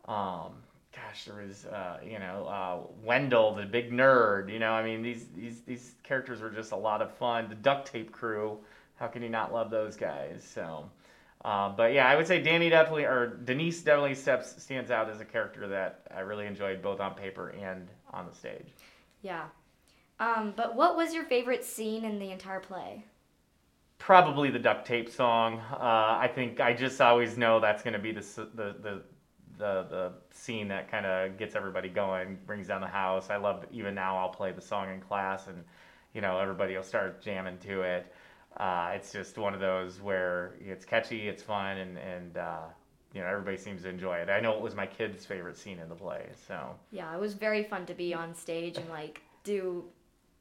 um, 0.06 0.52
gosh, 0.94 1.24
there 1.26 1.44
was 1.46 1.66
uh, 1.66 1.98
you 2.04 2.18
know 2.18 2.46
uh, 2.46 2.78
Wendell, 3.04 3.54
the 3.54 3.64
big 3.64 3.92
nerd. 3.92 4.50
You 4.52 4.58
know, 4.58 4.72
I 4.72 4.82
mean 4.84 5.02
these 5.02 5.26
these 5.34 5.60
these 5.62 5.94
characters 6.02 6.40
were 6.40 6.50
just 6.50 6.72
a 6.72 6.76
lot 6.76 7.02
of 7.02 7.12
fun. 7.14 7.48
The 7.48 7.54
duct 7.54 7.90
tape 7.90 8.12
crew, 8.12 8.58
how 8.96 9.06
can 9.08 9.22
you 9.22 9.28
not 9.28 9.52
love 9.52 9.70
those 9.70 9.96
guys? 9.96 10.42
So. 10.44 10.90
Um, 11.44 11.74
but 11.76 11.92
yeah, 11.92 12.08
I 12.08 12.16
would 12.16 12.26
say 12.26 12.42
Danny 12.42 12.70
definitely, 12.70 13.04
or 13.04 13.38
Denise 13.44 13.80
definitely 13.82 14.16
steps 14.16 14.60
stands 14.60 14.90
out 14.90 15.08
as 15.08 15.20
a 15.20 15.24
character 15.24 15.68
that 15.68 16.00
I 16.12 16.20
really 16.20 16.44
enjoyed 16.44 16.82
both 16.82 16.98
on 16.98 17.14
paper 17.14 17.50
and 17.50 17.86
on 18.12 18.26
the 18.26 18.34
stage. 18.34 18.66
Yeah. 19.22 19.44
Um, 20.18 20.54
but 20.56 20.74
what 20.74 20.96
was 20.96 21.14
your 21.14 21.24
favorite 21.24 21.64
scene 21.64 22.04
in 22.04 22.18
the 22.18 22.30
entire 22.32 22.58
play? 22.58 23.04
Probably 23.98 24.50
the 24.50 24.58
duct 24.58 24.86
tape 24.86 25.10
song. 25.10 25.60
Uh, 25.72 26.16
I 26.20 26.30
think 26.32 26.60
I 26.60 26.72
just 26.72 27.00
always 27.00 27.36
know 27.36 27.60
that's 27.60 27.82
going 27.82 27.94
to 27.94 27.98
be 27.98 28.12
the 28.12 28.20
the 28.54 28.76
the 28.80 29.02
the, 29.58 29.86
the 29.88 30.12
scene 30.32 30.68
that 30.68 30.90
kind 30.90 31.06
of 31.06 31.38
gets 31.38 31.54
everybody 31.56 31.88
going, 31.88 32.38
brings 32.46 32.68
down 32.68 32.80
the 32.80 32.86
house. 32.86 33.30
I 33.30 33.36
love 33.36 33.64
even 33.72 33.94
now. 33.94 34.18
I'll 34.18 34.28
play 34.28 34.52
the 34.52 34.60
song 34.60 34.92
in 34.92 35.00
class, 35.00 35.46
and 35.46 35.64
you 36.14 36.20
know 36.20 36.38
everybody 36.38 36.76
will 36.76 36.82
start 36.82 37.22
jamming 37.22 37.58
to 37.58 37.82
it. 37.82 38.12
Uh, 38.56 38.92
it's 38.94 39.12
just 39.12 39.36
one 39.36 39.54
of 39.54 39.60
those 39.60 40.00
where 40.00 40.54
it's 40.60 40.84
catchy, 40.84 41.28
it's 41.28 41.42
fun, 41.42 41.78
and 41.78 41.98
and 41.98 42.36
uh, 42.36 42.64
you 43.12 43.20
know 43.20 43.26
everybody 43.26 43.56
seems 43.56 43.82
to 43.82 43.88
enjoy 43.88 44.16
it. 44.16 44.28
I 44.28 44.40
know 44.40 44.52
it 44.54 44.60
was 44.60 44.74
my 44.74 44.86
kid's 44.86 45.24
favorite 45.26 45.56
scene 45.56 45.78
in 45.78 45.88
the 45.88 45.94
play, 45.94 46.28
so 46.46 46.74
Yeah, 46.90 47.14
it 47.14 47.20
was 47.20 47.34
very 47.34 47.64
fun 47.64 47.86
to 47.86 47.94
be 47.94 48.14
on 48.14 48.34
stage 48.34 48.78
and 48.78 48.88
like 48.88 49.22
do 49.44 49.84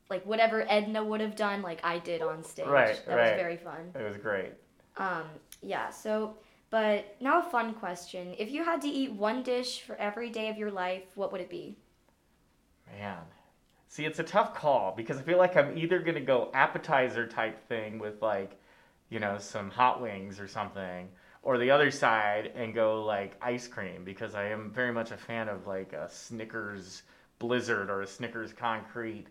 like 0.09 0.25
whatever 0.25 0.65
Edna 0.69 1.03
would 1.03 1.21
have 1.21 1.35
done, 1.35 1.61
like 1.61 1.79
I 1.83 1.99
did 1.99 2.21
on 2.21 2.43
stage. 2.43 2.67
Right, 2.67 3.01
that 3.05 3.15
right. 3.15 3.31
was 3.31 3.41
very 3.41 3.57
fun. 3.57 3.91
it 3.95 4.03
was 4.03 4.17
great. 4.17 4.53
Um, 4.97 5.23
yeah, 5.61 5.89
so 5.89 6.37
but 6.69 7.15
now 7.19 7.39
a 7.39 7.43
fun 7.43 7.73
question. 7.73 8.35
If 8.37 8.51
you 8.51 8.63
had 8.63 8.81
to 8.81 8.87
eat 8.87 9.13
one 9.13 9.43
dish 9.43 9.81
for 9.81 9.95
every 9.95 10.29
day 10.29 10.49
of 10.49 10.57
your 10.57 10.71
life, 10.71 11.03
what 11.15 11.31
would 11.31 11.41
it 11.41 11.49
be? 11.49 11.77
Man. 12.99 13.17
See, 13.87 14.03
it's 14.03 14.19
a 14.19 14.23
tough 14.23 14.53
call 14.53 14.93
because 14.95 15.17
I 15.17 15.21
feel 15.21 15.37
like 15.37 15.55
I'm 15.55 15.77
either 15.77 15.99
going 15.99 16.15
to 16.15 16.21
go 16.21 16.49
appetizer 16.53 17.27
type 17.27 17.65
thing 17.69 17.97
with 17.97 18.21
like, 18.21 18.59
you 19.09 19.19
know, 19.19 19.37
some 19.37 19.69
hot 19.69 20.01
wings 20.01 20.39
or 20.39 20.49
something, 20.49 21.07
or 21.43 21.57
the 21.57 21.71
other 21.71 21.91
side 21.91 22.51
and 22.55 22.73
go 22.73 23.05
like 23.05 23.37
ice 23.41 23.67
cream 23.67 24.03
because 24.03 24.35
I 24.35 24.49
am 24.49 24.71
very 24.71 24.91
much 24.91 25.11
a 25.11 25.17
fan 25.17 25.47
of 25.47 25.67
like 25.67 25.93
a 25.93 26.09
Snickers 26.09 27.03
Blizzard 27.39 27.89
or 27.89 28.01
a 28.01 28.07
Snickers 28.07 28.51
Concrete. 28.51 29.27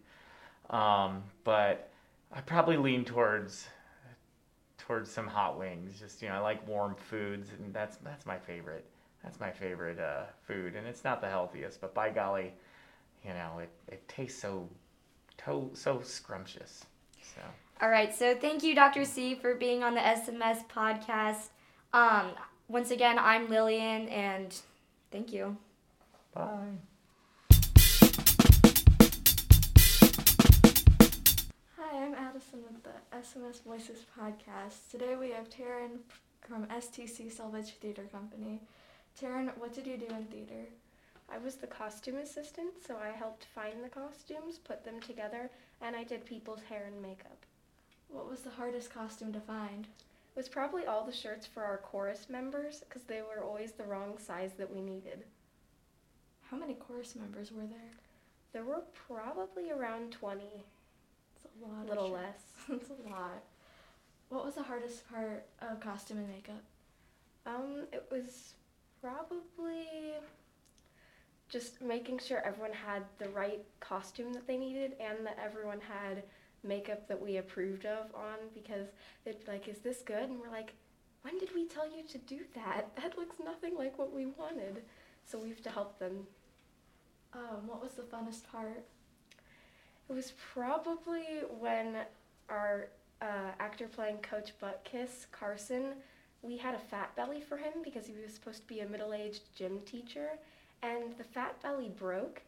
Um, 0.70 1.22
but 1.44 1.90
I 2.32 2.40
probably 2.40 2.76
lean 2.76 3.04
towards 3.04 3.66
towards 4.78 5.10
some 5.10 5.26
hot 5.26 5.58
wings. 5.58 5.98
Just 5.98 6.22
you 6.22 6.28
know, 6.28 6.34
I 6.34 6.38
like 6.38 6.66
warm 6.68 6.94
foods, 6.94 7.50
and 7.58 7.72
that's 7.72 7.96
that's 7.98 8.26
my 8.26 8.38
favorite. 8.38 8.84
That's 9.22 9.40
my 9.40 9.50
favorite 9.50 9.98
uh, 9.98 10.24
food, 10.46 10.76
and 10.76 10.86
it's 10.86 11.02
not 11.02 11.22
the 11.22 11.28
healthiest, 11.28 11.80
but 11.80 11.94
by 11.94 12.10
golly, 12.10 12.52
you 13.24 13.30
know, 13.30 13.58
it, 13.58 13.70
it 13.88 14.06
tastes 14.06 14.38
so 14.38 14.68
to, 15.38 15.70
so 15.72 16.02
scrumptious. 16.02 16.84
So 17.22 17.40
All 17.80 17.88
right, 17.88 18.14
so 18.14 18.34
thank 18.34 18.62
you, 18.62 18.74
Dr. 18.74 19.06
C, 19.06 19.34
for 19.34 19.54
being 19.54 19.82
on 19.82 19.94
the 19.94 20.00
SMS 20.00 20.68
podcast. 20.68 21.48
Um, 21.94 22.32
once 22.68 22.90
again, 22.90 23.18
I'm 23.18 23.48
Lillian, 23.48 24.08
and 24.08 24.54
thank 25.10 25.32
you. 25.32 25.56
bye. 26.34 26.76
Hi, 31.94 32.06
I'm 32.06 32.14
Addison 32.14 32.58
with 32.64 32.82
the 32.82 33.16
SMS 33.16 33.62
Voices 33.62 34.04
podcast. 34.18 34.90
Today 34.90 35.14
we 35.14 35.30
have 35.30 35.48
Taryn 35.48 35.98
from 36.40 36.66
STC 36.66 37.32
Selvidge 37.32 37.74
Theater 37.74 38.02
Company. 38.10 38.60
Taryn, 39.20 39.56
what 39.58 39.72
did 39.72 39.86
you 39.86 39.96
do 39.96 40.06
in 40.06 40.24
theater? 40.24 40.64
I 41.32 41.38
was 41.38 41.54
the 41.54 41.68
costume 41.68 42.16
assistant, 42.16 42.70
so 42.84 42.96
I 42.96 43.16
helped 43.16 43.46
find 43.54 43.74
the 43.80 43.88
costumes, 43.88 44.58
put 44.58 44.84
them 44.84 45.00
together, 45.00 45.50
and 45.80 45.94
I 45.94 46.02
did 46.02 46.24
people's 46.24 46.62
hair 46.68 46.86
and 46.88 47.00
makeup. 47.00 47.46
What 48.08 48.28
was 48.28 48.40
the 48.40 48.50
hardest 48.50 48.92
costume 48.92 49.32
to 49.32 49.40
find? 49.40 49.84
It 49.84 50.36
was 50.36 50.48
probably 50.48 50.86
all 50.86 51.04
the 51.04 51.12
shirts 51.12 51.46
for 51.46 51.62
our 51.62 51.78
chorus 51.78 52.26
members 52.28 52.80
because 52.80 53.04
they 53.04 53.22
were 53.22 53.44
always 53.44 53.70
the 53.70 53.84
wrong 53.84 54.18
size 54.18 54.54
that 54.58 54.74
we 54.74 54.80
needed. 54.80 55.26
How 56.50 56.56
many 56.56 56.74
chorus 56.74 57.14
members 57.14 57.52
were 57.52 57.66
there? 57.66 57.92
There 58.52 58.64
were 58.64 58.82
probably 59.06 59.70
around 59.70 60.10
20, 60.10 60.64
A 61.44 61.68
lot. 61.68 61.84
a 61.84 61.88
little 61.88 62.10
less. 62.10 62.42
it's 62.70 62.90
a 62.90 63.10
lot. 63.10 63.42
What 64.28 64.44
was 64.44 64.54
the 64.54 64.62
hardest 64.62 65.08
part 65.08 65.46
of 65.60 65.80
costume 65.80 66.18
and 66.18 66.28
makeup? 66.28 66.62
Um, 67.46 67.86
it 67.92 68.06
was 68.10 68.54
probably 69.02 69.86
just 71.48 71.82
making 71.82 72.18
sure 72.18 72.42
everyone 72.44 72.72
had 72.72 73.04
the 73.18 73.28
right 73.28 73.62
costume 73.80 74.32
that 74.32 74.46
they 74.46 74.56
needed 74.56 74.94
and 74.98 75.24
that 75.26 75.38
everyone 75.42 75.80
had 75.80 76.22
makeup 76.62 77.06
that 77.06 77.20
we 77.20 77.36
approved 77.36 77.84
of 77.84 78.06
on 78.14 78.38
because 78.54 78.88
they'd 79.24 79.44
be 79.44 79.52
like, 79.52 79.68
Is 79.68 79.78
this 79.78 80.02
good? 80.02 80.30
And 80.30 80.40
we're 80.40 80.50
like, 80.50 80.72
When 81.22 81.38
did 81.38 81.54
we 81.54 81.66
tell 81.66 81.86
you 81.86 82.02
to 82.08 82.18
do 82.18 82.40
that? 82.54 82.88
That 82.96 83.18
looks 83.18 83.36
nothing 83.44 83.76
like 83.76 83.98
what 83.98 84.12
we 84.12 84.26
wanted. 84.26 84.82
So 85.26 85.38
we 85.38 85.50
have 85.50 85.62
to 85.62 85.70
help 85.70 85.98
them. 85.98 86.26
Um, 87.32 87.66
what 87.66 87.82
was 87.82 87.92
the 87.92 88.02
funnest 88.02 88.46
part? 88.50 88.84
It 90.08 90.12
was 90.12 90.32
probably 90.52 91.24
when 91.58 91.96
our 92.48 92.88
uh, 93.22 93.52
actor 93.58 93.88
playing 93.88 94.18
Coach 94.18 94.52
Buttkiss, 94.62 95.26
Carson, 95.32 95.94
we 96.42 96.58
had 96.58 96.74
a 96.74 96.78
fat 96.78 97.16
belly 97.16 97.40
for 97.40 97.56
him 97.56 97.72
because 97.82 98.06
he 98.06 98.14
was 98.22 98.34
supposed 98.34 98.60
to 98.60 98.66
be 98.66 98.80
a 98.80 98.86
middle 98.88 99.14
aged 99.14 99.42
gym 99.56 99.80
teacher. 99.86 100.30
And 100.82 101.16
the 101.16 101.24
fat 101.24 101.60
belly 101.62 101.88
broke, 101.88 102.42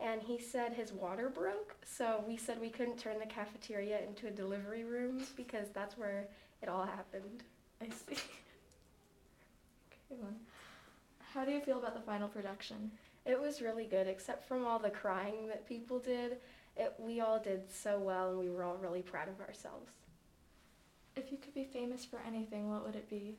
and 0.00 0.20
he 0.20 0.38
said 0.40 0.72
his 0.72 0.92
water 0.92 1.28
broke. 1.28 1.76
So 1.84 2.24
we 2.26 2.36
said 2.36 2.60
we 2.60 2.70
couldn't 2.70 2.98
turn 2.98 3.20
the 3.20 3.26
cafeteria 3.26 4.00
into 4.00 4.26
a 4.26 4.30
delivery 4.32 4.82
room 4.82 5.22
because 5.36 5.68
that's 5.72 5.96
where 5.96 6.26
it 6.60 6.68
all 6.68 6.84
happened. 6.84 7.44
I 7.80 7.84
see. 7.86 7.94
okay, 8.14 8.20
well, 10.10 10.32
How 11.32 11.44
do 11.44 11.52
you 11.52 11.60
feel 11.60 11.78
about 11.78 11.94
the 11.94 12.00
final 12.00 12.28
production? 12.28 12.90
It 13.24 13.40
was 13.40 13.62
really 13.62 13.84
good, 13.86 14.08
except 14.08 14.48
from 14.48 14.66
all 14.66 14.80
the 14.80 14.90
crying 14.90 15.46
that 15.48 15.68
people 15.68 16.00
did. 16.00 16.38
It, 16.76 16.94
we 16.98 17.20
all 17.20 17.38
did 17.38 17.70
so 17.70 17.98
well, 17.98 18.30
and 18.30 18.38
we 18.38 18.50
were 18.50 18.62
all 18.62 18.76
really 18.76 19.02
proud 19.02 19.28
of 19.28 19.40
ourselves. 19.40 19.92
If 21.16 21.32
you 21.32 21.38
could 21.38 21.54
be 21.54 21.64
famous 21.64 22.04
for 22.04 22.20
anything, 22.26 22.68
what 22.68 22.84
would 22.84 22.96
it 22.96 23.08
be? 23.08 23.38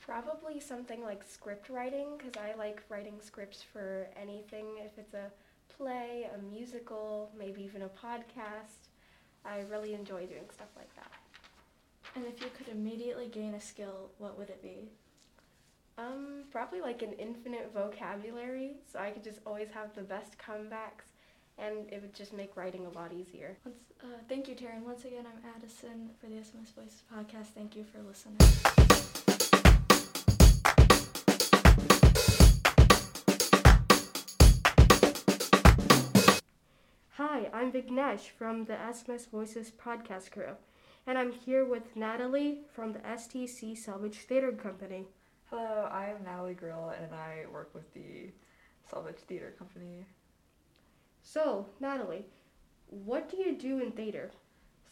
Probably 0.00 0.60
something 0.60 1.02
like 1.02 1.24
script 1.26 1.70
writing, 1.70 2.18
because 2.18 2.34
I 2.36 2.56
like 2.58 2.82
writing 2.88 3.14
scripts 3.20 3.62
for 3.62 4.08
anything. 4.20 4.66
If 4.78 4.98
it's 4.98 5.14
a 5.14 5.30
play, 5.76 6.28
a 6.34 6.38
musical, 6.42 7.30
maybe 7.38 7.62
even 7.62 7.82
a 7.82 7.88
podcast, 7.88 8.90
I 9.44 9.60
really 9.70 9.94
enjoy 9.94 10.26
doing 10.26 10.48
stuff 10.52 10.68
like 10.76 10.94
that. 10.96 11.10
And 12.14 12.24
if 12.26 12.40
you 12.40 12.48
could 12.56 12.68
immediately 12.68 13.28
gain 13.28 13.54
a 13.54 13.60
skill, 13.60 14.10
what 14.18 14.38
would 14.38 14.50
it 14.50 14.62
be? 14.62 14.90
Um, 15.98 16.44
probably 16.50 16.82
like 16.82 17.00
an 17.00 17.14
infinite 17.14 17.72
vocabulary, 17.72 18.76
so 18.90 18.98
I 18.98 19.10
could 19.10 19.24
just 19.24 19.40
always 19.46 19.68
have 19.70 19.94
the 19.94 20.02
best 20.02 20.36
comebacks, 20.38 21.15
and 21.58 21.90
it 21.90 22.00
would 22.02 22.14
just 22.14 22.32
make 22.32 22.56
writing 22.56 22.86
a 22.86 22.90
lot 22.90 23.12
easier. 23.12 23.56
Once, 23.64 23.78
uh, 24.02 24.06
thank 24.28 24.48
you, 24.48 24.54
Taryn. 24.54 24.82
Once 24.82 25.04
again, 25.04 25.24
I'm 25.26 25.50
Addison 25.56 26.10
for 26.20 26.26
the 26.26 26.36
SMS 26.36 26.74
Voices 26.74 27.02
podcast. 27.12 27.46
Thank 27.54 27.76
you 27.76 27.84
for 27.84 28.02
listening. 28.02 28.36
Hi, 37.12 37.48
I'm 37.52 37.72
Vignesh 37.72 38.30
from 38.38 38.64
the 38.66 38.74
SMS 38.74 39.30
Voices 39.30 39.72
podcast 39.72 40.30
crew, 40.30 40.56
and 41.06 41.16
I'm 41.16 41.32
here 41.32 41.64
with 41.64 41.96
Natalie 41.96 42.60
from 42.74 42.92
the 42.92 42.98
STC 43.00 43.72
Selvidge 43.72 44.16
Theater 44.16 44.52
Company. 44.52 45.06
Hello, 45.48 45.88
I 45.90 46.08
am 46.08 46.24
Natalie 46.24 46.54
Grill 46.54 46.92
and 47.00 47.14
I 47.14 47.44
work 47.50 47.70
with 47.72 47.92
the 47.94 48.30
Selvidge 48.92 49.20
Theater 49.20 49.54
Company. 49.58 50.06
So, 51.26 51.66
Natalie, 51.80 52.24
what 52.86 53.28
do 53.28 53.36
you 53.36 53.56
do 53.56 53.80
in 53.80 53.90
theater? 53.90 54.30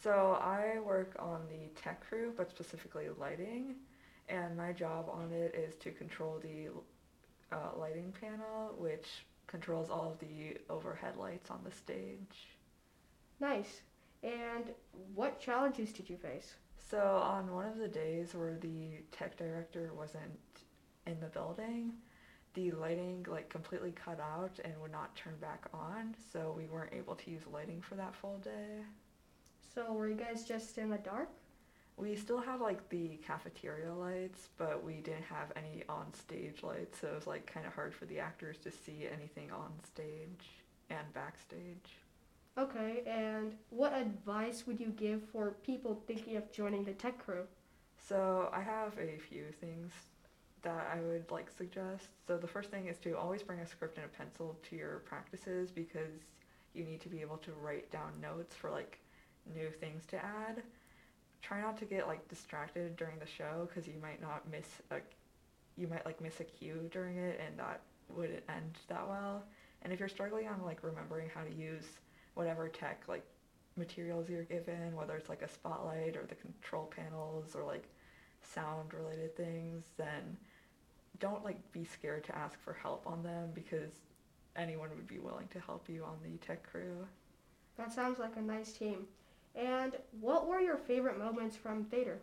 So 0.03 0.37
I 0.41 0.79
work 0.79 1.15
on 1.17 1.39
the 1.47 1.69
tech 1.81 2.05
crew, 2.05 2.33
but 2.35 2.49
specifically 2.49 3.07
lighting, 3.17 3.75
and 4.27 4.57
my 4.57 4.73
job 4.73 5.07
on 5.09 5.31
it 5.31 5.55
is 5.55 5.75
to 5.77 5.91
control 5.91 6.37
the 6.41 6.67
uh, 7.55 7.79
lighting 7.79 8.13
panel, 8.19 8.75
which 8.77 9.25
controls 9.47 9.89
all 9.89 10.11
of 10.11 10.19
the 10.19 10.57
overhead 10.69 11.15
lights 11.15 11.49
on 11.49 11.61
the 11.63 11.71
stage. 11.71 12.57
Nice. 13.39 13.81
And 14.21 14.71
what 15.13 15.39
challenges 15.39 15.93
did 15.93 16.09
you 16.09 16.17
face? 16.17 16.55
So 16.77 16.99
on 16.99 17.53
one 17.55 17.65
of 17.65 17.77
the 17.77 17.87
days 17.87 18.35
where 18.35 18.57
the 18.59 19.03
tech 19.09 19.37
director 19.37 19.91
wasn't 19.97 20.65
in 21.07 21.17
the 21.21 21.27
building, 21.27 21.93
the 22.55 22.71
lighting 22.71 23.25
like 23.29 23.49
completely 23.49 23.91
cut 23.91 24.19
out 24.19 24.59
and 24.63 24.73
would 24.81 24.91
not 24.91 25.15
turn 25.15 25.35
back 25.39 25.65
on, 25.73 26.15
so 26.33 26.53
we 26.57 26.65
weren't 26.65 26.93
able 26.93 27.15
to 27.15 27.31
use 27.31 27.43
lighting 27.51 27.81
for 27.81 27.95
that 27.95 28.15
full 28.15 28.37
day. 28.39 28.81
So, 29.73 29.93
were 29.93 30.07
you 30.07 30.15
guys 30.15 30.45
just 30.45 30.77
in 30.77 30.89
the 30.89 30.97
dark? 30.97 31.29
We 31.97 32.15
still 32.15 32.39
have 32.39 32.61
like 32.61 32.89
the 32.89 33.19
cafeteria 33.25 33.93
lights, 33.93 34.49
but 34.57 34.83
we 34.83 34.95
didn't 34.95 35.23
have 35.23 35.51
any 35.55 35.83
on 35.87 36.13
stage 36.13 36.63
lights, 36.63 36.99
so 36.99 37.07
it 37.07 37.15
was 37.15 37.27
like 37.27 37.45
kind 37.45 37.65
of 37.65 37.73
hard 37.73 37.93
for 37.93 38.05
the 38.05 38.19
actors 38.19 38.57
to 38.63 38.71
see 38.71 39.07
anything 39.11 39.51
on 39.51 39.71
stage 39.83 40.49
and 40.89 41.13
backstage. 41.13 41.97
Okay, 42.57 43.03
and 43.05 43.53
what 43.69 43.93
advice 43.93 44.65
would 44.65 44.79
you 44.79 44.87
give 44.87 45.21
for 45.31 45.51
people 45.63 46.01
thinking 46.07 46.37
of 46.37 46.51
joining 46.51 46.85
the 46.85 46.93
tech 46.93 47.17
crew? 47.17 47.43
So 48.07 48.49
I 48.53 48.61
have 48.61 48.93
a 48.97 49.17
few 49.17 49.45
things 49.59 49.91
that 50.65 50.91
I 50.93 50.99
would 50.99 51.31
like 51.31 51.49
suggest. 51.57 52.07
So 52.27 52.37
the 52.37 52.47
first 52.47 52.71
thing 52.71 52.87
is 52.87 52.97
to 52.99 53.17
always 53.17 53.43
bring 53.43 53.59
a 53.59 53.67
script 53.67 53.97
and 53.97 54.05
a 54.05 54.09
pencil 54.09 54.59
to 54.69 54.75
your 54.75 54.99
practices 55.05 55.71
because 55.71 56.11
you 56.73 56.83
need 56.83 56.99
to 57.01 57.09
be 57.09 57.21
able 57.21 57.37
to 57.37 57.51
write 57.61 57.89
down 57.91 58.11
notes 58.21 58.55
for 58.55 58.69
like 58.69 58.99
new 59.55 59.69
things 59.69 60.05
to 60.07 60.17
add. 60.17 60.63
Try 61.41 61.61
not 61.61 61.77
to 61.77 61.85
get 61.85 62.07
like 62.07 62.27
distracted 62.27 62.97
during 62.97 63.19
the 63.19 63.27
show 63.27 63.67
because 63.67 63.87
you 63.87 63.93
might 64.01 64.21
not 64.21 64.49
miss 64.51 64.67
a 64.91 64.97
you 65.77 65.87
might 65.87 66.05
like 66.05 66.19
miss 66.19 66.39
a 66.39 66.43
cue 66.43 66.89
during 66.91 67.17
it 67.17 67.39
and 67.45 67.59
that 67.59 67.81
wouldn't 68.09 68.43
end 68.49 68.77
that 68.89 69.07
well. 69.07 69.43
And 69.83 69.93
if 69.93 69.99
you're 69.99 70.09
struggling 70.09 70.47
on 70.47 70.61
like 70.65 70.83
remembering 70.83 71.29
how 71.33 71.43
to 71.43 71.53
use 71.53 71.85
whatever 72.33 72.67
tech 72.67 73.03
like 73.07 73.23
materials 73.77 74.29
you're 74.29 74.43
given, 74.43 74.95
whether 74.95 75.15
it's 75.15 75.29
like 75.29 75.43
a 75.43 75.47
spotlight 75.49 76.15
or 76.15 76.25
the 76.27 76.35
control 76.35 76.85
panels 76.95 77.55
or 77.55 77.63
like 77.63 77.87
sound 78.41 78.93
related 78.93 79.35
things, 79.35 79.83
then 79.97 80.37
don't 81.19 81.43
like 81.43 81.71
be 81.71 81.85
scared 81.85 82.23
to 82.25 82.37
ask 82.37 82.59
for 82.63 82.73
help 82.73 83.05
on 83.05 83.23
them 83.23 83.49
because 83.53 83.91
anyone 84.55 84.89
would 84.89 85.07
be 85.07 85.19
willing 85.19 85.47
to 85.49 85.59
help 85.59 85.89
you 85.89 86.03
on 86.03 86.17
the 86.23 86.37
tech 86.45 86.69
crew. 86.69 87.07
That 87.77 87.91
sounds 87.91 88.19
like 88.19 88.37
a 88.37 88.41
nice 88.41 88.73
team. 88.73 89.05
And 89.55 89.93
what 90.19 90.47
were 90.47 90.59
your 90.59 90.77
favorite 90.77 91.17
moments 91.17 91.55
from 91.55 91.85
theater? 91.85 92.19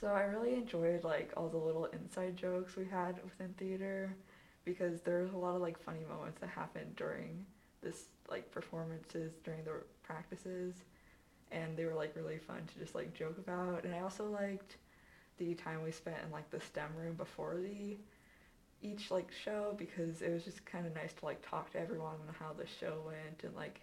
So 0.00 0.08
I 0.08 0.22
really 0.22 0.54
enjoyed 0.54 1.04
like 1.04 1.32
all 1.36 1.48
the 1.48 1.56
little 1.56 1.86
inside 1.86 2.36
jokes 2.36 2.76
we 2.76 2.84
had 2.84 3.22
within 3.24 3.54
theater 3.56 4.14
because 4.64 5.00
there 5.00 5.22
was 5.22 5.32
a 5.32 5.36
lot 5.36 5.54
of 5.54 5.62
like 5.62 5.78
funny 5.78 6.04
moments 6.08 6.40
that 6.40 6.50
happened 6.50 6.96
during 6.96 7.46
this 7.82 8.06
like 8.28 8.50
performances 8.50 9.32
during 9.44 9.64
the 9.64 9.82
practices 10.02 10.74
and 11.52 11.76
they 11.76 11.84
were 11.84 11.94
like 11.94 12.14
really 12.16 12.38
fun 12.38 12.62
to 12.66 12.78
just 12.78 12.94
like 12.94 13.14
joke 13.14 13.38
about 13.38 13.84
and 13.84 13.94
I 13.94 14.00
also 14.00 14.28
liked 14.28 14.76
the 15.38 15.54
time 15.54 15.82
we 15.82 15.92
spent 15.92 16.16
in 16.24 16.30
like 16.32 16.50
the 16.50 16.60
STEM 16.60 16.90
room 16.96 17.14
before 17.14 17.56
the 17.56 17.96
each 18.82 19.10
like 19.10 19.30
show 19.32 19.74
because 19.76 20.22
it 20.22 20.32
was 20.32 20.44
just 20.44 20.64
kind 20.66 20.86
of 20.86 20.94
nice 20.94 21.12
to 21.12 21.24
like 21.24 21.48
talk 21.48 21.70
to 21.72 21.80
everyone 21.80 22.14
on 22.28 22.34
how 22.38 22.52
the 22.52 22.66
show 22.66 23.00
went 23.04 23.42
and 23.42 23.54
like 23.54 23.80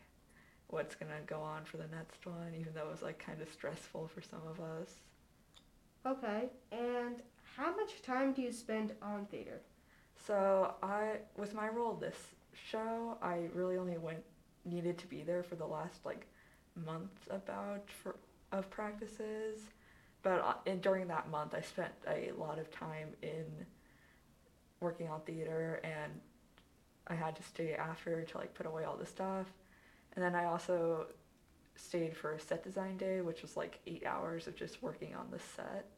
what's 0.68 0.96
gonna 0.96 1.12
go 1.28 1.40
on 1.42 1.64
for 1.66 1.78
the 1.78 1.88
next 1.88 2.26
one 2.26 2.54
even 2.58 2.74
though 2.74 2.88
it 2.88 2.92
was 2.92 3.02
like 3.02 3.20
kind 3.20 3.42
of 3.42 3.50
stressful 3.50 4.10
for 4.14 4.22
some 4.22 4.42
of 4.50 4.60
us. 4.60 4.96
Okay, 6.06 6.50
and 6.72 7.22
how 7.56 7.76
much 7.76 8.02
time 8.02 8.34
do 8.34 8.42
you 8.42 8.52
spend 8.52 8.94
on 9.02 9.26
theater? 9.26 9.62
So 10.28 10.76
I, 10.84 11.18
with 11.38 11.54
my 11.54 11.70
role 11.70 11.94
this 11.96 12.18
show, 12.54 13.18
I 13.22 13.48
really 13.54 13.78
only 13.78 13.98
went 13.98 14.24
needed 14.66 14.98
to 14.98 15.08
be 15.08 15.22
there 15.24 15.44
for 15.44 15.56
the 15.56 15.66
last 15.66 16.06
like 16.06 16.26
month 16.86 17.12
about 17.30 17.84
for 17.90 18.16
of 18.52 18.70
practices, 18.70 19.62
but 20.24 20.42
uh, 20.42 20.54
and 20.66 20.82
during 20.82 21.08
that 21.08 21.30
month 21.30 21.54
I 21.56 21.62
spent 21.62 21.94
a 22.08 22.32
lot 22.38 22.60
of 22.60 22.70
time 22.72 23.10
in 23.22 23.46
working 24.84 25.10
on 25.10 25.22
theater 25.22 25.82
and 25.84 26.12
I 27.08 27.16
had 27.16 27.36
to 27.36 27.44
stay 27.44 27.74
after 27.74 28.24
to 28.24 28.38
like 28.38 28.54
put 28.54 28.66
away 28.66 28.86
all 28.86 28.96
the 28.96 29.06
stuff, 29.06 29.48
and 30.16 30.24
then 30.24 30.36
I 30.36 30.46
also 30.46 31.08
stayed 31.76 32.16
for 32.16 32.34
a 32.34 32.40
set 32.40 32.64
design 32.64 32.98
day, 32.98 33.22
which 33.22 33.42
was 33.42 33.58
like 33.58 33.80
eight 33.88 34.06
hours 34.06 34.48
of 34.48 34.56
just 34.56 34.82
working 34.82 35.16
on 35.16 35.28
the 35.32 35.40
set. 35.40 35.90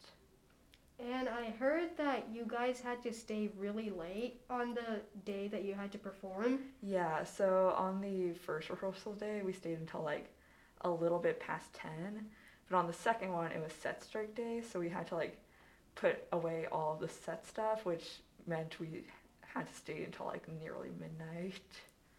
And 0.97 1.27
I 1.27 1.49
heard 1.59 1.89
that 1.97 2.27
you 2.33 2.45
guys 2.47 2.79
had 2.79 3.03
to 3.03 3.11
stay 3.11 3.49
really 3.57 3.89
late 3.89 4.39
on 4.49 4.73
the 4.73 5.01
day 5.25 5.49
that 5.49 5.65
you 5.65 5.73
had 5.73 5.91
to 5.91 5.97
perform. 5.97 6.59
Yeah, 6.81 7.25
so 7.25 7.75
on 7.77 7.99
the 7.99 8.33
first 8.33 8.69
rehearsal 8.69 9.13
day, 9.13 9.41
we 9.43 9.51
stayed 9.51 9.77
until 9.79 10.03
like 10.03 10.29
a 10.81 10.89
little 10.89 11.19
bit 11.19 11.39
past 11.39 11.73
10. 11.73 12.25
But 12.69 12.77
on 12.77 12.87
the 12.87 12.93
second 12.93 13.33
one, 13.33 13.51
it 13.51 13.61
was 13.61 13.73
set 13.73 14.03
strike 14.03 14.35
day, 14.35 14.61
so 14.61 14.79
we 14.79 14.89
had 14.89 15.05
to 15.07 15.15
like 15.15 15.37
put 15.95 16.23
away 16.31 16.67
all 16.71 16.97
the 16.99 17.09
set 17.09 17.45
stuff, 17.45 17.85
which 17.85 18.21
meant 18.47 18.79
we 18.79 19.03
had 19.41 19.67
to 19.67 19.73
stay 19.73 20.03
until 20.03 20.27
like 20.27 20.47
nearly 20.61 20.89
midnight. 20.99 21.59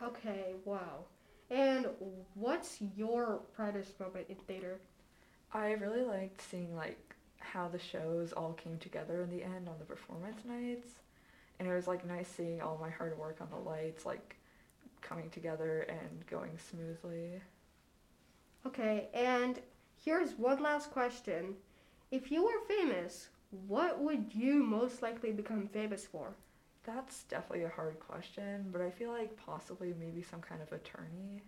Okay, 0.02 0.54
wow. 0.64 1.04
And 1.50 1.86
what's 2.34 2.78
your 2.96 3.40
proudest 3.54 3.98
moment 4.00 4.26
in 4.28 4.36
theater? 4.36 4.80
I 5.52 5.72
really 5.72 6.02
liked 6.02 6.42
seeing 6.42 6.74
like 6.76 7.14
how 7.38 7.68
the 7.68 7.78
shows 7.78 8.32
all 8.32 8.52
came 8.54 8.78
together 8.78 9.22
in 9.22 9.30
the 9.30 9.44
end 9.44 9.68
on 9.68 9.78
the 9.78 9.84
performance 9.84 10.42
nights. 10.44 10.88
And 11.58 11.68
it 11.68 11.72
was 11.74 11.86
like 11.86 12.06
nice 12.06 12.28
seeing 12.28 12.60
all 12.60 12.78
my 12.80 12.90
hard 12.90 13.16
work 13.18 13.38
on 13.40 13.48
the 13.50 13.70
lights 13.70 14.04
like 14.04 14.36
coming 15.00 15.30
together 15.30 15.86
and 15.88 16.26
going 16.28 16.58
smoothly. 16.70 17.40
Okay, 18.66 19.08
and 19.14 19.60
here's 20.04 20.32
one 20.32 20.62
last 20.62 20.90
question. 20.90 21.54
If 22.10 22.30
you 22.30 22.44
were 22.44 22.66
famous, 22.68 23.28
what 23.66 24.00
would 24.00 24.34
you 24.34 24.62
most 24.62 25.02
likely 25.02 25.32
become 25.32 25.68
famous 25.68 26.04
for? 26.04 26.34
That's 26.84 27.24
definitely 27.24 27.64
a 27.64 27.70
hard 27.70 27.98
question, 27.98 28.66
but 28.70 28.80
I 28.80 28.90
feel 28.90 29.10
like 29.10 29.36
possibly 29.36 29.94
maybe 29.98 30.22
some 30.22 30.40
kind 30.40 30.62
of 30.62 30.72
attorney. 30.72 31.42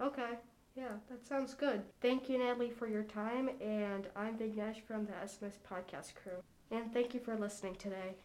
Okay, 0.00 0.38
yeah, 0.74 0.94
that 1.08 1.26
sounds 1.26 1.54
good. 1.54 1.82
Thank 2.00 2.28
you, 2.28 2.38
Natalie, 2.38 2.70
for 2.70 2.88
your 2.88 3.04
time, 3.04 3.50
and 3.60 4.08
I'm 4.16 4.36
Vignesh 4.36 4.82
from 4.82 5.06
the 5.06 5.12
SMS 5.12 5.58
podcast 5.70 6.14
crew. 6.14 6.42
And 6.70 6.92
thank 6.92 7.14
you 7.14 7.20
for 7.20 7.36
listening 7.36 7.76
today. 7.76 8.16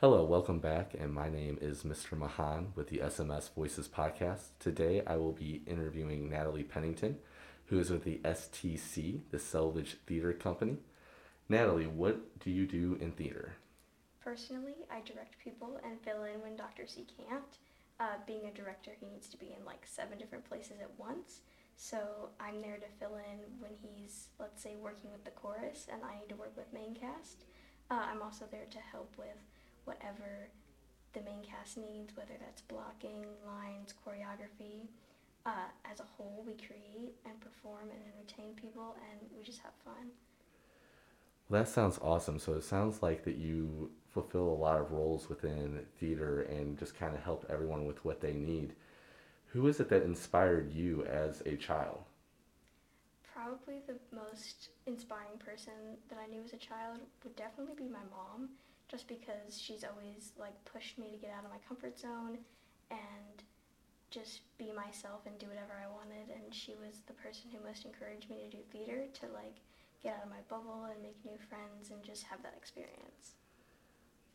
Hello, 0.00 0.24
welcome 0.24 0.60
back, 0.60 0.94
and 0.98 1.12
my 1.12 1.28
name 1.28 1.58
is 1.60 1.84
Mr. 1.84 2.16
Mahan 2.16 2.72
with 2.74 2.88
the 2.88 3.00
SMS 3.00 3.54
Voices 3.54 3.86
podcast. 3.86 4.52
Today 4.58 5.02
I 5.06 5.16
will 5.16 5.32
be 5.32 5.62
interviewing 5.66 6.30
Natalie 6.30 6.64
Pennington, 6.64 7.18
who 7.70 7.78
is 7.78 7.90
with 7.90 8.02
the 8.02 8.20
STC, 8.24 9.20
the 9.30 9.38
Selvidge 9.38 9.94
Theater 10.06 10.32
Company. 10.32 10.78
Natalie, 11.48 11.86
what 11.86 12.40
do 12.40 12.50
you 12.50 12.66
do 12.66 12.98
in 13.00 13.12
theater? 13.12 13.54
Personally, 14.22 14.74
I 14.90 15.00
direct 15.00 15.38
people 15.38 15.80
and 15.84 16.00
fill 16.02 16.24
in 16.24 16.42
when 16.42 16.56
Dr. 16.56 16.86
C 16.86 17.06
can't. 17.16 17.58
Uh, 18.00 18.16
being 18.26 18.46
a 18.46 18.52
director, 18.52 18.90
he 18.98 19.06
needs 19.06 19.28
to 19.28 19.36
be 19.36 19.54
in 19.56 19.64
like 19.64 19.86
seven 19.86 20.18
different 20.18 20.48
places 20.48 20.80
at 20.80 20.90
once. 20.98 21.40
So 21.76 22.30
I'm 22.40 22.60
there 22.60 22.76
to 22.76 22.98
fill 22.98 23.16
in 23.16 23.38
when 23.60 23.72
he's, 23.80 24.28
let's 24.40 24.62
say, 24.62 24.74
working 24.76 25.12
with 25.12 25.24
the 25.24 25.30
chorus 25.30 25.86
and 25.90 26.02
I 26.04 26.18
need 26.18 26.28
to 26.30 26.36
work 26.36 26.56
with 26.56 26.72
main 26.72 26.94
cast. 26.94 27.44
Uh, 27.90 28.02
I'm 28.10 28.20
also 28.20 28.46
there 28.50 28.66
to 28.68 28.78
help 28.78 29.14
with 29.16 29.38
whatever 29.84 30.48
the 31.12 31.22
main 31.22 31.42
cast 31.42 31.78
needs, 31.78 32.16
whether 32.16 32.34
that's 32.40 32.62
blocking, 32.62 33.24
lines, 33.46 33.94
choreography. 34.04 34.88
Uh, 35.46 35.68
as 35.90 36.00
a 36.00 36.04
whole, 36.16 36.44
we 36.46 36.52
create 36.54 37.14
and 37.24 37.40
perform 37.40 37.88
and 37.90 38.00
entertain 38.14 38.54
people, 38.54 38.94
and 39.10 39.20
we 39.36 39.42
just 39.42 39.60
have 39.60 39.72
fun. 39.84 40.10
Well, 41.48 41.62
that 41.62 41.70
sounds 41.70 41.98
awesome. 42.02 42.38
So 42.38 42.52
it 42.54 42.62
sounds 42.64 43.02
like 43.02 43.24
that 43.24 43.36
you 43.36 43.90
fulfill 44.12 44.48
a 44.48 44.54
lot 44.62 44.80
of 44.80 44.92
roles 44.92 45.28
within 45.28 45.80
theater 45.98 46.42
and 46.42 46.78
just 46.78 46.94
kind 46.94 47.14
of 47.14 47.22
help 47.22 47.46
everyone 47.48 47.86
with 47.86 48.04
what 48.04 48.20
they 48.20 48.32
need. 48.32 48.74
Who 49.46 49.66
is 49.66 49.80
it 49.80 49.88
that 49.88 50.04
inspired 50.04 50.72
you 50.72 51.04
as 51.06 51.42
a 51.46 51.56
child? 51.56 51.98
Probably 53.34 53.80
the 53.86 53.96
most 54.14 54.68
inspiring 54.86 55.38
person 55.38 55.96
that 56.08 56.18
I 56.22 56.30
knew 56.30 56.42
as 56.44 56.52
a 56.52 56.56
child 56.56 56.98
would 57.24 57.34
definitely 57.34 57.74
be 57.74 57.90
my 57.90 58.04
mom, 58.10 58.50
just 58.88 59.08
because 59.08 59.58
she's 59.58 59.84
always 59.84 60.32
like 60.38 60.64
pushed 60.64 60.98
me 60.98 61.10
to 61.10 61.16
get 61.16 61.30
out 61.30 61.44
of 61.44 61.50
my 61.50 61.58
comfort 61.66 61.98
zone 61.98 62.38
and 62.90 63.42
just 64.10 64.42
be 64.58 64.72
myself 64.72 65.22
and 65.26 65.38
do 65.38 65.46
whatever 65.46 65.78
I 65.78 65.86
wanted 65.86 66.34
and 66.34 66.52
she 66.52 66.74
was 66.74 67.02
the 67.06 67.14
person 67.14 67.50
who 67.50 67.64
most 67.64 67.86
encouraged 67.86 68.28
me 68.28 68.42
to 68.42 68.56
do 68.56 68.62
theater 68.70 69.06
to 69.06 69.26
like 69.32 69.62
get 70.02 70.16
out 70.16 70.24
of 70.24 70.30
my 70.30 70.42
bubble 70.48 70.88
and 70.90 71.02
make 71.02 71.16
new 71.24 71.38
friends 71.48 71.90
and 71.90 72.02
just 72.02 72.24
have 72.24 72.42
that 72.42 72.54
experience. 72.56 73.38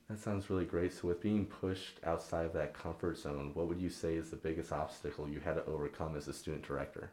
That 0.09 0.19
sounds 0.19 0.49
really 0.49 0.65
great. 0.65 0.93
So, 0.93 1.07
with 1.07 1.21
being 1.21 1.45
pushed 1.45 1.99
outside 2.03 2.45
of 2.45 2.53
that 2.53 2.75
comfort 2.75 3.17
zone, 3.17 3.51
what 3.55 3.67
would 3.67 3.81
you 3.81 3.89
say 3.89 4.15
is 4.15 4.29
the 4.29 4.35
biggest 4.35 4.71
obstacle 4.71 5.27
you 5.27 5.39
had 5.39 5.55
to 5.55 5.65
overcome 5.65 6.15
as 6.15 6.27
a 6.27 6.33
student 6.33 6.63
director? 6.63 7.09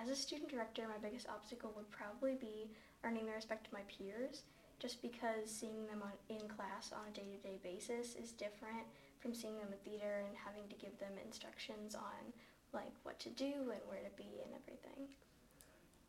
As 0.00 0.08
a 0.08 0.16
student 0.16 0.50
director, 0.50 0.88
my 0.88 0.96
biggest 1.06 1.28
obstacle 1.28 1.72
would 1.76 1.90
probably 1.90 2.34
be 2.34 2.70
earning 3.04 3.26
the 3.26 3.32
respect 3.32 3.66
of 3.66 3.74
my 3.74 3.82
peers, 3.86 4.44
just 4.78 5.02
because 5.02 5.44
seeing 5.50 5.86
them 5.86 6.02
on, 6.02 6.12
in 6.30 6.48
class 6.48 6.90
on 6.92 7.06
a 7.06 7.14
day 7.14 7.26
to 7.36 7.48
day 7.48 7.58
basis 7.62 8.14
is 8.16 8.32
different 8.32 8.86
from 9.22 9.32
seeing 9.32 9.56
them 9.56 9.68
in 9.72 9.90
theater 9.90 10.24
and 10.26 10.36
having 10.36 10.68
to 10.68 10.74
give 10.74 10.98
them 10.98 11.12
instructions 11.24 11.94
on 11.94 12.32
like 12.74 12.92
what 13.04 13.18
to 13.20 13.30
do 13.30 13.52
and 13.54 13.80
where 13.86 14.00
to 14.00 14.16
be 14.16 14.42
and 14.44 14.52
everything. 14.60 15.08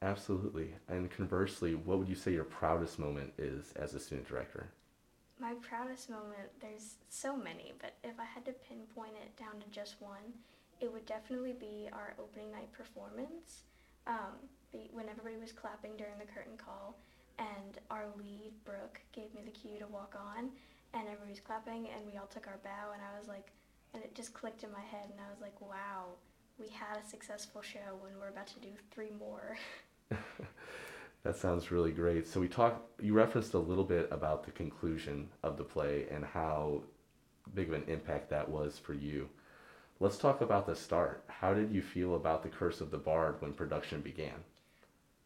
Absolutely. 0.02 0.73
And 0.89 1.10
conversely, 1.10 1.76
what 1.76 1.99
would 1.99 2.10
you 2.10 2.15
say 2.15 2.34
your 2.34 2.43
proudest 2.43 2.99
moment 2.99 3.32
is 3.38 3.71
as 3.76 3.93
a 3.93 3.99
student 3.99 4.28
director? 4.28 4.67
My 5.39 5.54
proudest 5.62 6.10
moment, 6.10 6.49
there's 6.60 6.95
so 7.10 7.36
many, 7.36 7.73
but 7.80 7.95
if 8.04 8.19
I 8.19 8.26
had 8.26 8.45
to 8.45 8.54
pinpoint 8.54 9.13
it 9.15 9.36
down 9.38 9.62
to 9.62 9.67
just 9.71 9.95
one, 9.99 10.34
it 10.80 10.91
would 10.91 11.06
definitely 11.06 11.54
be 11.54 11.89
our 11.93 12.15
opening 12.19 12.52
night 12.52 12.71
performance. 12.73 13.63
Um, 14.08 14.36
when 14.91 15.08
everybody 15.08 15.38
was 15.38 15.52
clapping 15.52 15.95
during 15.97 16.17
the 16.19 16.26
curtain 16.26 16.58
call, 16.58 16.97
and 17.39 17.80
our 17.89 18.06
lead, 18.17 18.52
Brooke, 18.65 19.02
gave 19.12 19.34
me 19.34 19.41
the 19.45 19.52
cue 19.52 19.80
to 19.80 19.88
walk 19.88 20.15
on, 20.19 20.49
and 20.93 21.03
everybody 21.03 21.32
was 21.32 21.39
clapping, 21.39 21.88
and 21.89 22.06
we 22.12 22.17
all 22.17 22.27
took 22.27 22.47
our 22.47 22.60
bow, 22.63 22.93
and 22.93 23.01
I 23.01 23.17
was 23.17 23.27
like, 23.27 23.51
and 23.93 24.03
it 24.03 24.15
just 24.15 24.34
clicked 24.34 24.63
in 24.63 24.71
my 24.71 24.82
head, 24.82 25.10
and 25.12 25.19
I 25.19 25.29
was 25.32 25.41
like, 25.41 25.60
wow, 25.62 26.15
we 26.60 26.67
had 26.67 26.97
a 26.97 27.08
successful 27.08 27.62
show 27.62 27.97
when 27.99 28.12
we're 28.19 28.29
about 28.29 28.47
to 28.47 28.60
do 28.60 28.69
three 28.91 29.12
more. 29.19 29.58
That 31.23 31.38
sounds 31.38 31.71
really 31.71 31.91
great. 31.91 32.27
So 32.27 32.41
we 32.41 32.49
talked. 32.49 33.01
You 33.01 33.13
referenced 33.13 33.53
a 33.53 33.60
little 33.60 33.86
bit 33.86 34.10
about 34.12 34.43
the 34.43 34.51
conclusion 34.51 35.29
of 35.41 35.58
the 35.58 35.63
play 35.63 36.06
and 36.12 36.25
how 36.25 36.84
big 37.56 37.69
of 37.69 37.75
an 37.75 37.86
impact 37.88 38.29
that 38.29 38.49
was 38.49 38.77
for 38.77 38.93
you. 38.93 39.29
Let's 40.01 40.17
talk 40.17 40.41
about 40.41 40.65
the 40.65 40.75
start. 40.75 41.23
How 41.27 41.53
did 41.53 41.71
you 41.71 41.82
feel 41.82 42.15
about 42.15 42.43
the 42.43 42.49
Curse 42.49 42.82
of 42.82 42.91
the 42.91 42.97
Bard 42.97 43.36
when 43.39 43.53
production 43.53 44.01
began? 44.01 44.34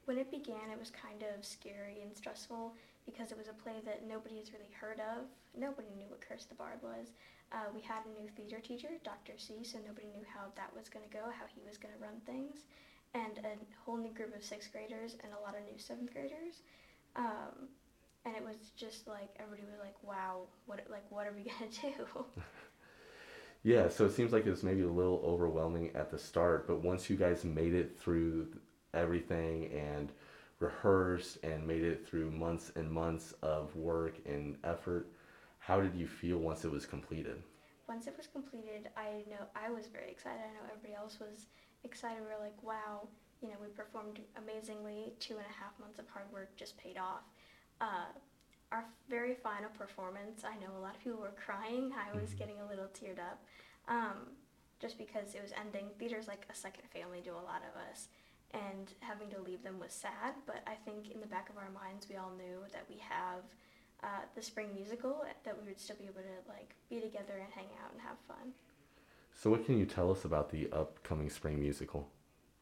When 0.06 0.20
it 0.20 0.30
began, 0.30 0.70
it 0.72 0.80
was 0.80 0.92
kind 0.92 1.24
of 1.24 1.44
scary 1.44 2.02
and 2.04 2.16
stressful 2.16 2.74
because 3.08 3.32
it 3.32 3.38
was 3.40 3.48
a 3.48 3.58
play 3.64 3.80
that 3.88 4.06
nobody 4.06 4.38
has 4.38 4.52
really 4.52 4.70
heard 4.76 5.00
of. 5.00 5.26
Nobody 5.58 5.90
knew 5.96 6.06
what 6.12 6.22
Curse 6.22 6.46
the 6.46 6.60
Bard 6.60 6.84
was. 6.84 7.16
Uh, 7.56 7.72
we 7.74 7.80
had 7.80 8.04
a 8.04 8.12
new 8.20 8.28
theater 8.36 8.60
teacher, 8.60 9.00
Dr. 9.08 9.40
C, 9.40 9.64
so 9.64 9.80
nobody 9.88 10.12
knew 10.12 10.28
how 10.28 10.52
that 10.60 10.70
was 10.76 10.92
going 10.92 11.08
to 11.08 11.14
go, 11.16 11.32
how 11.32 11.48
he 11.48 11.64
was 11.66 11.80
going 11.80 11.96
to 11.96 12.02
run 12.04 12.20
things 12.28 12.68
and 13.14 13.40
a 13.40 13.56
whole 13.86 13.98
new 13.98 14.12
group 14.12 14.36
of 14.36 14.44
sixth 14.44 14.72
graders 14.72 15.16
and 15.24 15.32
a 15.34 15.42
lot 15.42 15.56
of 15.56 15.64
new 15.64 15.78
seventh 15.78 16.12
graders. 16.14 16.62
Um, 17.16 17.70
and 18.26 18.36
it 18.36 18.44
was 18.44 18.72
just 18.76 19.08
like 19.08 19.30
everybody 19.40 19.64
was 19.64 19.80
like, 19.80 19.96
"Wow, 20.04 20.42
what 20.66 20.82
like 20.90 21.10
what 21.10 21.28
are 21.28 21.34
we 21.34 21.44
gonna 21.60 21.72
do?" 21.72 22.26
yeah, 23.64 23.88
so 23.90 24.06
it 24.06 24.12
seems 24.12 24.34
like 24.34 24.46
it 24.46 24.50
was 24.50 24.64
maybe 24.64 24.82
a 24.82 24.90
little 24.90 25.22
overwhelming 25.24 25.92
at 25.96 26.12
the 26.12 26.20
start, 26.20 26.68
but 26.68 26.82
once 26.82 27.10
you 27.10 27.16
guys 27.16 27.44
made 27.44 27.74
it 27.74 27.98
through 27.98 28.48
everything 28.94 29.72
and 29.72 30.12
rehearsed 30.60 31.38
and 31.44 31.66
made 31.66 31.84
it 31.84 32.08
through 32.08 32.32
months 32.32 32.72
and 32.76 32.92
months 32.92 33.34
of 33.42 33.76
work 33.76 34.16
and 34.26 34.58
effort, 34.64 35.08
how 35.60 35.80
did 35.82 35.96
you 35.96 36.08
feel 36.08 36.38
once 36.38 36.66
it 36.66 36.72
was 36.72 36.86
completed? 36.86 37.42
Once 37.88 38.08
it 38.08 38.16
was 38.18 38.28
completed, 38.28 38.90
I 38.98 39.24
know 39.30 39.46
I 39.56 39.70
was 39.70 39.88
very 39.88 40.10
excited. 40.12 40.40
I 40.40 40.54
know 40.54 40.68
everybody 40.70 40.94
else 40.94 41.20
was 41.20 41.48
excited. 41.84 42.20
We 42.22 42.28
were 42.28 42.44
like, 42.44 42.62
wow, 42.64 43.08
you 43.42 43.50
know, 43.50 43.56
we 43.62 43.68
performed 43.70 44.20
amazingly. 44.38 45.14
Two 45.20 45.36
and 45.36 45.46
a 45.46 45.64
half 45.64 45.78
months 45.80 46.00
of 46.00 46.08
hard 46.10 46.26
work 46.34 46.56
just 46.58 46.78
paid 46.78 46.98
off. 46.98 47.24
Uh, 47.80 48.12
our 48.72 48.86
very 49.10 49.36
final 49.36 49.70
performance, 49.70 50.44
I 50.44 50.60
know 50.60 50.72
a 50.78 50.82
lot 50.82 50.96
of 50.96 51.02
people 51.02 51.20
were 51.20 51.36
crying. 51.38 51.94
I 51.96 52.14
was 52.14 52.30
mm-hmm. 52.32 52.40
getting 52.40 52.60
a 52.60 52.68
little 52.68 52.88
teared 52.88 53.20
up 53.20 53.40
um, 53.88 54.36
just 54.80 54.98
because 54.98 55.36
it 55.36 55.42
was 55.42 55.52
ending. 55.58 55.88
Theater's 55.98 56.28
like 56.28 56.46
a 56.50 56.56
second 56.56 56.84
family 56.92 57.22
to 57.22 57.32
a 57.32 57.46
lot 57.48 57.64
of 57.64 57.80
us. 57.90 58.10
And 58.54 58.94
having 59.00 59.30
to 59.32 59.42
leave 59.42 59.64
them 59.64 59.80
was 59.80 59.92
sad, 59.92 60.34
but 60.46 60.64
I 60.66 60.76
think 60.86 61.12
in 61.12 61.20
the 61.20 61.28
back 61.28 61.50
of 61.50 61.58
our 61.58 61.70
minds, 61.70 62.08
we 62.10 62.16
all 62.16 62.32
knew 62.38 62.64
that 62.72 62.86
we 62.90 62.98
have 62.98 63.44
uh, 64.04 64.24
the 64.36 64.42
spring 64.42 64.70
musical, 64.74 65.26
that 65.44 65.58
we 65.60 65.68
would 65.68 65.80
still 65.80 65.98
be 65.98 66.06
able 66.06 66.22
to 66.22 66.50
like 66.50 66.76
be 66.90 67.00
together 67.00 67.34
and 67.44 67.52
hang 67.54 67.68
out 67.84 67.92
and 67.92 68.02
have 68.02 68.18
fun. 68.28 68.54
So, 69.36 69.50
what 69.50 69.66
can 69.66 69.78
you 69.78 69.86
tell 69.86 70.12
us 70.12 70.26
about 70.26 70.50
the 70.50 70.70
upcoming 70.72 71.30
spring 71.30 71.60
musical? 71.60 72.10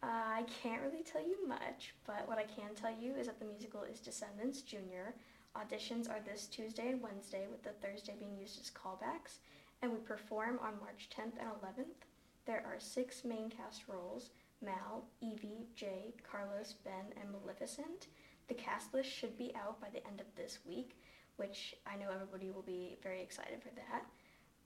Uh, 0.03 0.07
I 0.07 0.43
can't 0.61 0.81
really 0.81 1.03
tell 1.03 1.21
you 1.21 1.47
much, 1.47 1.95
but 2.05 2.27
what 2.27 2.37
I 2.37 2.43
can 2.43 2.75
tell 2.75 2.93
you 2.93 3.15
is 3.15 3.27
that 3.27 3.39
the 3.39 3.45
musical 3.45 3.83
is 3.83 3.99
Descendants 3.99 4.61
Junior. 4.61 5.15
Auditions 5.55 6.09
are 6.09 6.19
this 6.25 6.47
Tuesday 6.47 6.89
and 6.89 7.01
Wednesday, 7.01 7.47
with 7.49 7.63
the 7.63 7.71
Thursday 7.81 8.13
being 8.19 8.37
used 8.37 8.59
as 8.59 8.69
callbacks, 8.69 9.39
and 9.81 9.91
we 9.91 9.99
perform 9.99 10.59
on 10.61 10.79
March 10.81 11.09
10th 11.15 11.39
and 11.39 11.49
11th. 11.61 12.05
There 12.45 12.63
are 12.65 12.79
six 12.79 13.23
main 13.23 13.49
cast 13.49 13.87
roles 13.87 14.31
Mal, 14.65 15.05
Evie, 15.21 15.67
Jay, 15.75 16.13
Carlos, 16.29 16.73
Ben, 16.83 17.13
and 17.21 17.31
Maleficent. 17.31 18.07
The 18.47 18.55
cast 18.55 18.93
list 18.93 19.09
should 19.09 19.37
be 19.37 19.53
out 19.55 19.79
by 19.79 19.87
the 19.93 20.05
end 20.07 20.19
of 20.19 20.27
this 20.35 20.59
week, 20.65 20.97
which 21.37 21.75
I 21.85 21.95
know 21.95 22.09
everybody 22.13 22.51
will 22.51 22.63
be 22.63 22.97
very 23.01 23.21
excited 23.21 23.61
for 23.61 23.69
that. 23.75 24.05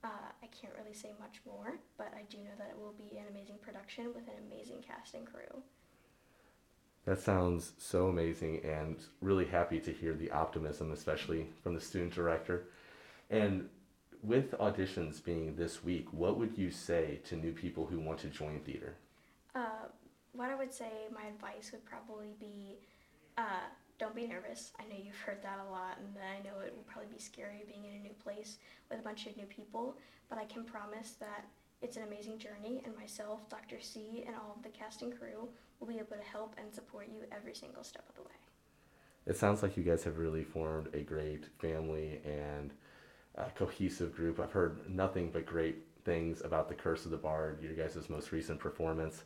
Uh, 0.04 0.32
I 0.42 0.48
can't 0.48 0.74
really 0.82 0.94
say 0.94 1.14
much 1.20 1.42
more, 1.46 1.78
but 1.98 2.14
I 2.16 2.24
do 2.30 2.38
know 2.38 2.56
that 2.58 2.70
it 2.72 2.80
will 2.80 2.96
be 2.98 3.18
an 3.18 3.26
amazing 3.30 3.58
production 3.62 4.08
with 4.08 4.28
an 4.28 4.46
amazing 4.48 4.82
cast 4.82 5.14
and 5.14 5.26
crew. 5.26 5.62
That 7.06 7.20
sounds 7.20 7.74
so 7.78 8.08
amazing, 8.08 8.62
and 8.64 8.98
really 9.22 9.46
happy 9.46 9.80
to 9.80 9.92
hear 9.92 10.14
the 10.14 10.32
optimism, 10.32 10.92
especially 10.92 11.48
from 11.62 11.74
the 11.74 11.82
student 11.82 12.14
director. 12.14 12.68
And 13.30 13.68
with 14.22 14.52
auditions 14.52 15.24
being 15.24 15.56
this 15.56 15.84
week, 15.84 16.12
what 16.12 16.38
would 16.38 16.58
you 16.58 16.72
say 16.72 17.20
to 17.26 17.36
new 17.36 17.52
people 17.52 17.86
who 17.86 18.00
want 18.00 18.20
to 18.20 18.28
join 18.28 18.60
theater? 18.60 18.96
Uh, 19.56 19.88
what 20.34 20.50
I 20.50 20.56
would 20.56 20.74
say, 20.74 20.92
my 21.14 21.28
advice 21.28 21.72
would 21.72 21.86
probably 21.86 22.36
be 22.40 22.78
uh, 23.38 23.68
don't 24.00 24.16
be 24.16 24.28
nervous. 24.28 24.72
I 24.80 24.84
know 24.84 24.96
you've 25.02 25.18
heard 25.18 25.42
that 25.44 25.60
a 25.68 25.72
lot, 25.72 25.98
and 25.98 26.16
I 26.18 26.42
know 26.44 26.62
it 26.62 26.74
will 26.74 26.84
probably 26.84 27.12
be 27.14 27.20
scary 27.20 27.64
being 27.68 27.86
in 27.86 28.00
a 28.00 28.04
new 28.04 28.14
place 28.24 28.58
with 28.90 29.00
a 29.00 29.02
bunch 29.02 29.28
of 29.28 29.36
new 29.36 29.46
people, 29.46 29.98
but 30.30 30.38
I 30.38 30.46
can 30.46 30.64
promise 30.64 31.16
that 31.20 31.46
it's 31.82 31.98
an 31.98 32.04
amazing 32.04 32.40
journey, 32.40 32.82
and 32.86 32.96
myself, 32.96 33.48
Dr. 33.50 33.80
C, 33.82 34.24
and 34.26 34.36
all 34.36 34.56
of 34.56 34.64
the 34.64 34.70
cast 34.70 35.02
and 35.02 35.18
crew 35.18 35.50
will 35.80 35.88
be 35.88 35.96
able 35.96 36.18
to 36.18 36.24
help 36.24 36.56
and 36.58 36.74
support 36.74 37.08
you 37.08 37.24
every 37.32 37.54
single 37.54 37.84
step 37.84 38.04
of 38.10 38.16
the 38.16 38.22
way. 38.22 38.36
It 39.26 39.38
sounds 39.38 39.62
like 39.62 39.78
you 39.78 39.84
guys 39.84 40.04
have 40.06 40.18
really 40.18 40.44
formed 40.44 40.90
a 40.94 41.02
great 41.02 41.46
family 41.60 42.20
and 42.26 42.74
a 43.36 43.50
cohesive 43.52 44.16
group. 44.16 44.40
I've 44.40 44.52
heard 44.52 44.90
nothing 44.90 45.30
but 45.32 45.46
great 45.46 45.86
things 46.04 46.42
about 46.44 46.68
The 46.68 46.76
Curse 46.76 47.06
of 47.06 47.12
the 47.12 47.18
Bard, 47.18 47.62
your 47.62 47.74
guys' 47.74 48.10
most 48.10 48.32
recent 48.32 48.60
performance. 48.60 49.24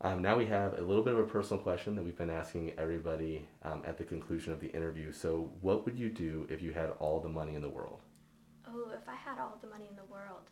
Um, 0.00 0.22
now 0.22 0.36
we 0.36 0.46
have 0.46 0.78
a 0.78 0.82
little 0.82 1.02
bit 1.02 1.14
of 1.14 1.18
a 1.18 1.24
personal 1.24 1.60
question 1.60 1.96
that 1.96 2.04
we've 2.04 2.16
been 2.16 2.30
asking 2.30 2.72
everybody 2.78 3.48
um, 3.64 3.82
at 3.84 3.98
the 3.98 4.04
conclusion 4.04 4.52
of 4.52 4.60
the 4.60 4.68
interview. 4.68 5.12
So, 5.12 5.50
what 5.60 5.84
would 5.84 5.98
you 5.98 6.08
do 6.08 6.46
if 6.48 6.62
you 6.62 6.72
had 6.72 6.90
all 7.00 7.18
the 7.18 7.28
money 7.28 7.56
in 7.56 7.62
the 7.62 7.68
world? 7.68 8.00
Oh, 8.68 8.92
if 8.94 9.08
I 9.08 9.16
had 9.16 9.40
all 9.40 9.58
the 9.60 9.66
money 9.66 9.86
in 9.90 9.96
the 9.96 10.04
world, 10.04 10.50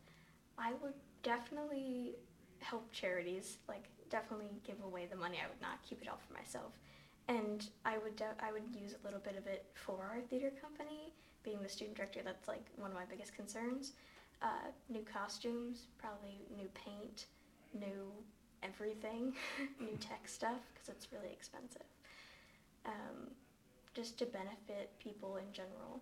I 0.58 0.72
would 0.82 0.94
definitely 1.22 2.16
help 2.58 2.90
charities. 2.90 3.58
Like, 3.68 3.84
definitely 4.10 4.50
give 4.64 4.82
away 4.84 5.06
the 5.08 5.16
money. 5.16 5.38
I 5.42 5.48
would 5.48 5.62
not 5.62 5.80
keep 5.88 6.02
it 6.02 6.08
all 6.08 6.18
for 6.26 6.34
myself. 6.34 6.72
And 7.28 7.68
I 7.84 7.98
would 7.98 8.16
de- 8.16 8.36
I 8.40 8.50
would 8.52 8.64
use 8.74 8.94
a 9.00 9.04
little 9.04 9.20
bit 9.20 9.36
of 9.36 9.46
it 9.46 9.66
for 9.74 10.08
our 10.10 10.20
theater 10.22 10.50
company. 10.60 11.12
Being 11.44 11.62
the 11.62 11.68
student 11.68 11.96
director, 11.96 12.20
that's 12.24 12.48
like 12.48 12.64
one 12.76 12.90
of 12.90 12.96
my 12.96 13.04
biggest 13.04 13.32
concerns. 13.34 13.92
Uh, 14.42 14.70
new 14.88 15.02
costumes, 15.02 15.86
probably 15.98 16.46
new 16.56 16.68
paint, 16.74 17.26
new 17.78 18.12
everything, 18.62 19.34
new 19.80 19.96
tech 19.98 20.28
stuff, 20.28 20.60
because 20.72 20.88
it's 20.88 21.12
really 21.12 21.32
expensive. 21.32 21.86
Um, 22.84 23.30
just 23.94 24.18
to 24.18 24.26
benefit 24.26 24.90
people 24.98 25.36
in 25.36 25.52
general. 25.52 26.00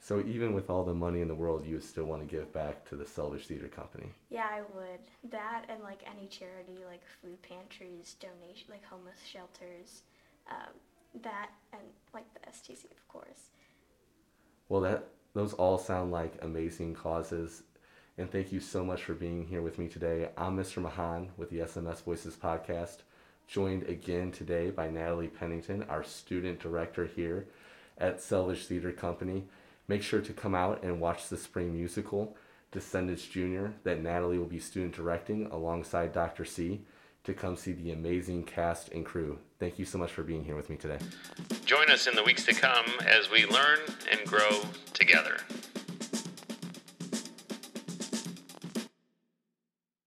So 0.00 0.22
even 0.26 0.54
with 0.54 0.70
all 0.70 0.84
the 0.84 0.94
money 0.94 1.20
in 1.20 1.28
the 1.28 1.34
world, 1.34 1.66
you 1.66 1.74
would 1.74 1.84
still 1.84 2.04
want 2.04 2.22
to 2.22 2.26
give 2.26 2.52
back 2.52 2.88
to 2.88 2.96
the 2.96 3.04
Selvidge 3.04 3.46
Theater 3.46 3.68
Company. 3.68 4.12
Yeah, 4.30 4.46
I 4.48 4.60
would. 4.74 5.00
That 5.30 5.64
and 5.68 5.82
like 5.82 6.02
any 6.08 6.28
charity, 6.28 6.84
like 6.88 7.02
food 7.20 7.40
pantries, 7.42 8.14
donation, 8.20 8.68
like 8.70 8.84
homeless 8.84 9.18
shelters, 9.24 10.02
um, 10.50 10.72
that 11.22 11.50
and 11.72 11.82
like 12.14 12.26
the 12.34 12.40
STC, 12.50 12.84
of 12.84 13.08
course. 13.08 13.50
Well, 14.68 14.80
that 14.82 15.08
those 15.34 15.52
all 15.54 15.76
sound 15.76 16.12
like 16.12 16.34
amazing 16.42 16.94
causes, 16.94 17.62
and 18.18 18.30
thank 18.30 18.50
you 18.50 18.60
so 18.60 18.84
much 18.84 19.02
for 19.02 19.14
being 19.14 19.46
here 19.46 19.60
with 19.60 19.78
me 19.78 19.88
today. 19.88 20.30
I'm 20.38 20.56
Mr. 20.56 20.80
Mahan 20.80 21.28
with 21.36 21.50
the 21.50 21.58
SMS 21.58 22.02
Voices 22.02 22.34
podcast, 22.34 22.98
joined 23.46 23.82
again 23.84 24.32
today 24.32 24.70
by 24.70 24.88
Natalie 24.88 25.28
Pennington, 25.28 25.82
our 25.84 26.02
student 26.02 26.58
director 26.58 27.04
here 27.04 27.46
at 27.98 28.18
Selvidge 28.18 28.66
Theater 28.66 28.90
Company. 28.90 29.44
Make 29.86 30.02
sure 30.02 30.22
to 30.22 30.32
come 30.32 30.54
out 30.54 30.82
and 30.82 31.00
watch 31.00 31.28
the 31.28 31.36
spring 31.36 31.74
musical, 31.74 32.36
Descendants 32.72 33.26
Junior, 33.26 33.74
that 33.84 34.02
Natalie 34.02 34.38
will 34.38 34.46
be 34.46 34.60
student 34.60 34.94
directing 34.94 35.46
alongside 35.46 36.12
Dr. 36.12 36.46
C 36.46 36.80
to 37.24 37.34
come 37.34 37.54
see 37.54 37.72
the 37.72 37.90
amazing 37.90 38.44
cast 38.44 38.88
and 38.92 39.04
crew. 39.04 39.38
Thank 39.58 39.78
you 39.78 39.84
so 39.84 39.98
much 39.98 40.12
for 40.12 40.22
being 40.22 40.44
here 40.44 40.56
with 40.56 40.70
me 40.70 40.76
today. 40.76 40.98
Join 41.66 41.90
us 41.90 42.06
in 42.06 42.14
the 42.14 42.24
weeks 42.24 42.46
to 42.46 42.54
come 42.54 42.86
as 43.04 43.30
we 43.30 43.44
learn 43.44 43.78
and 44.10 44.26
grow 44.26 44.62
together. 44.94 45.38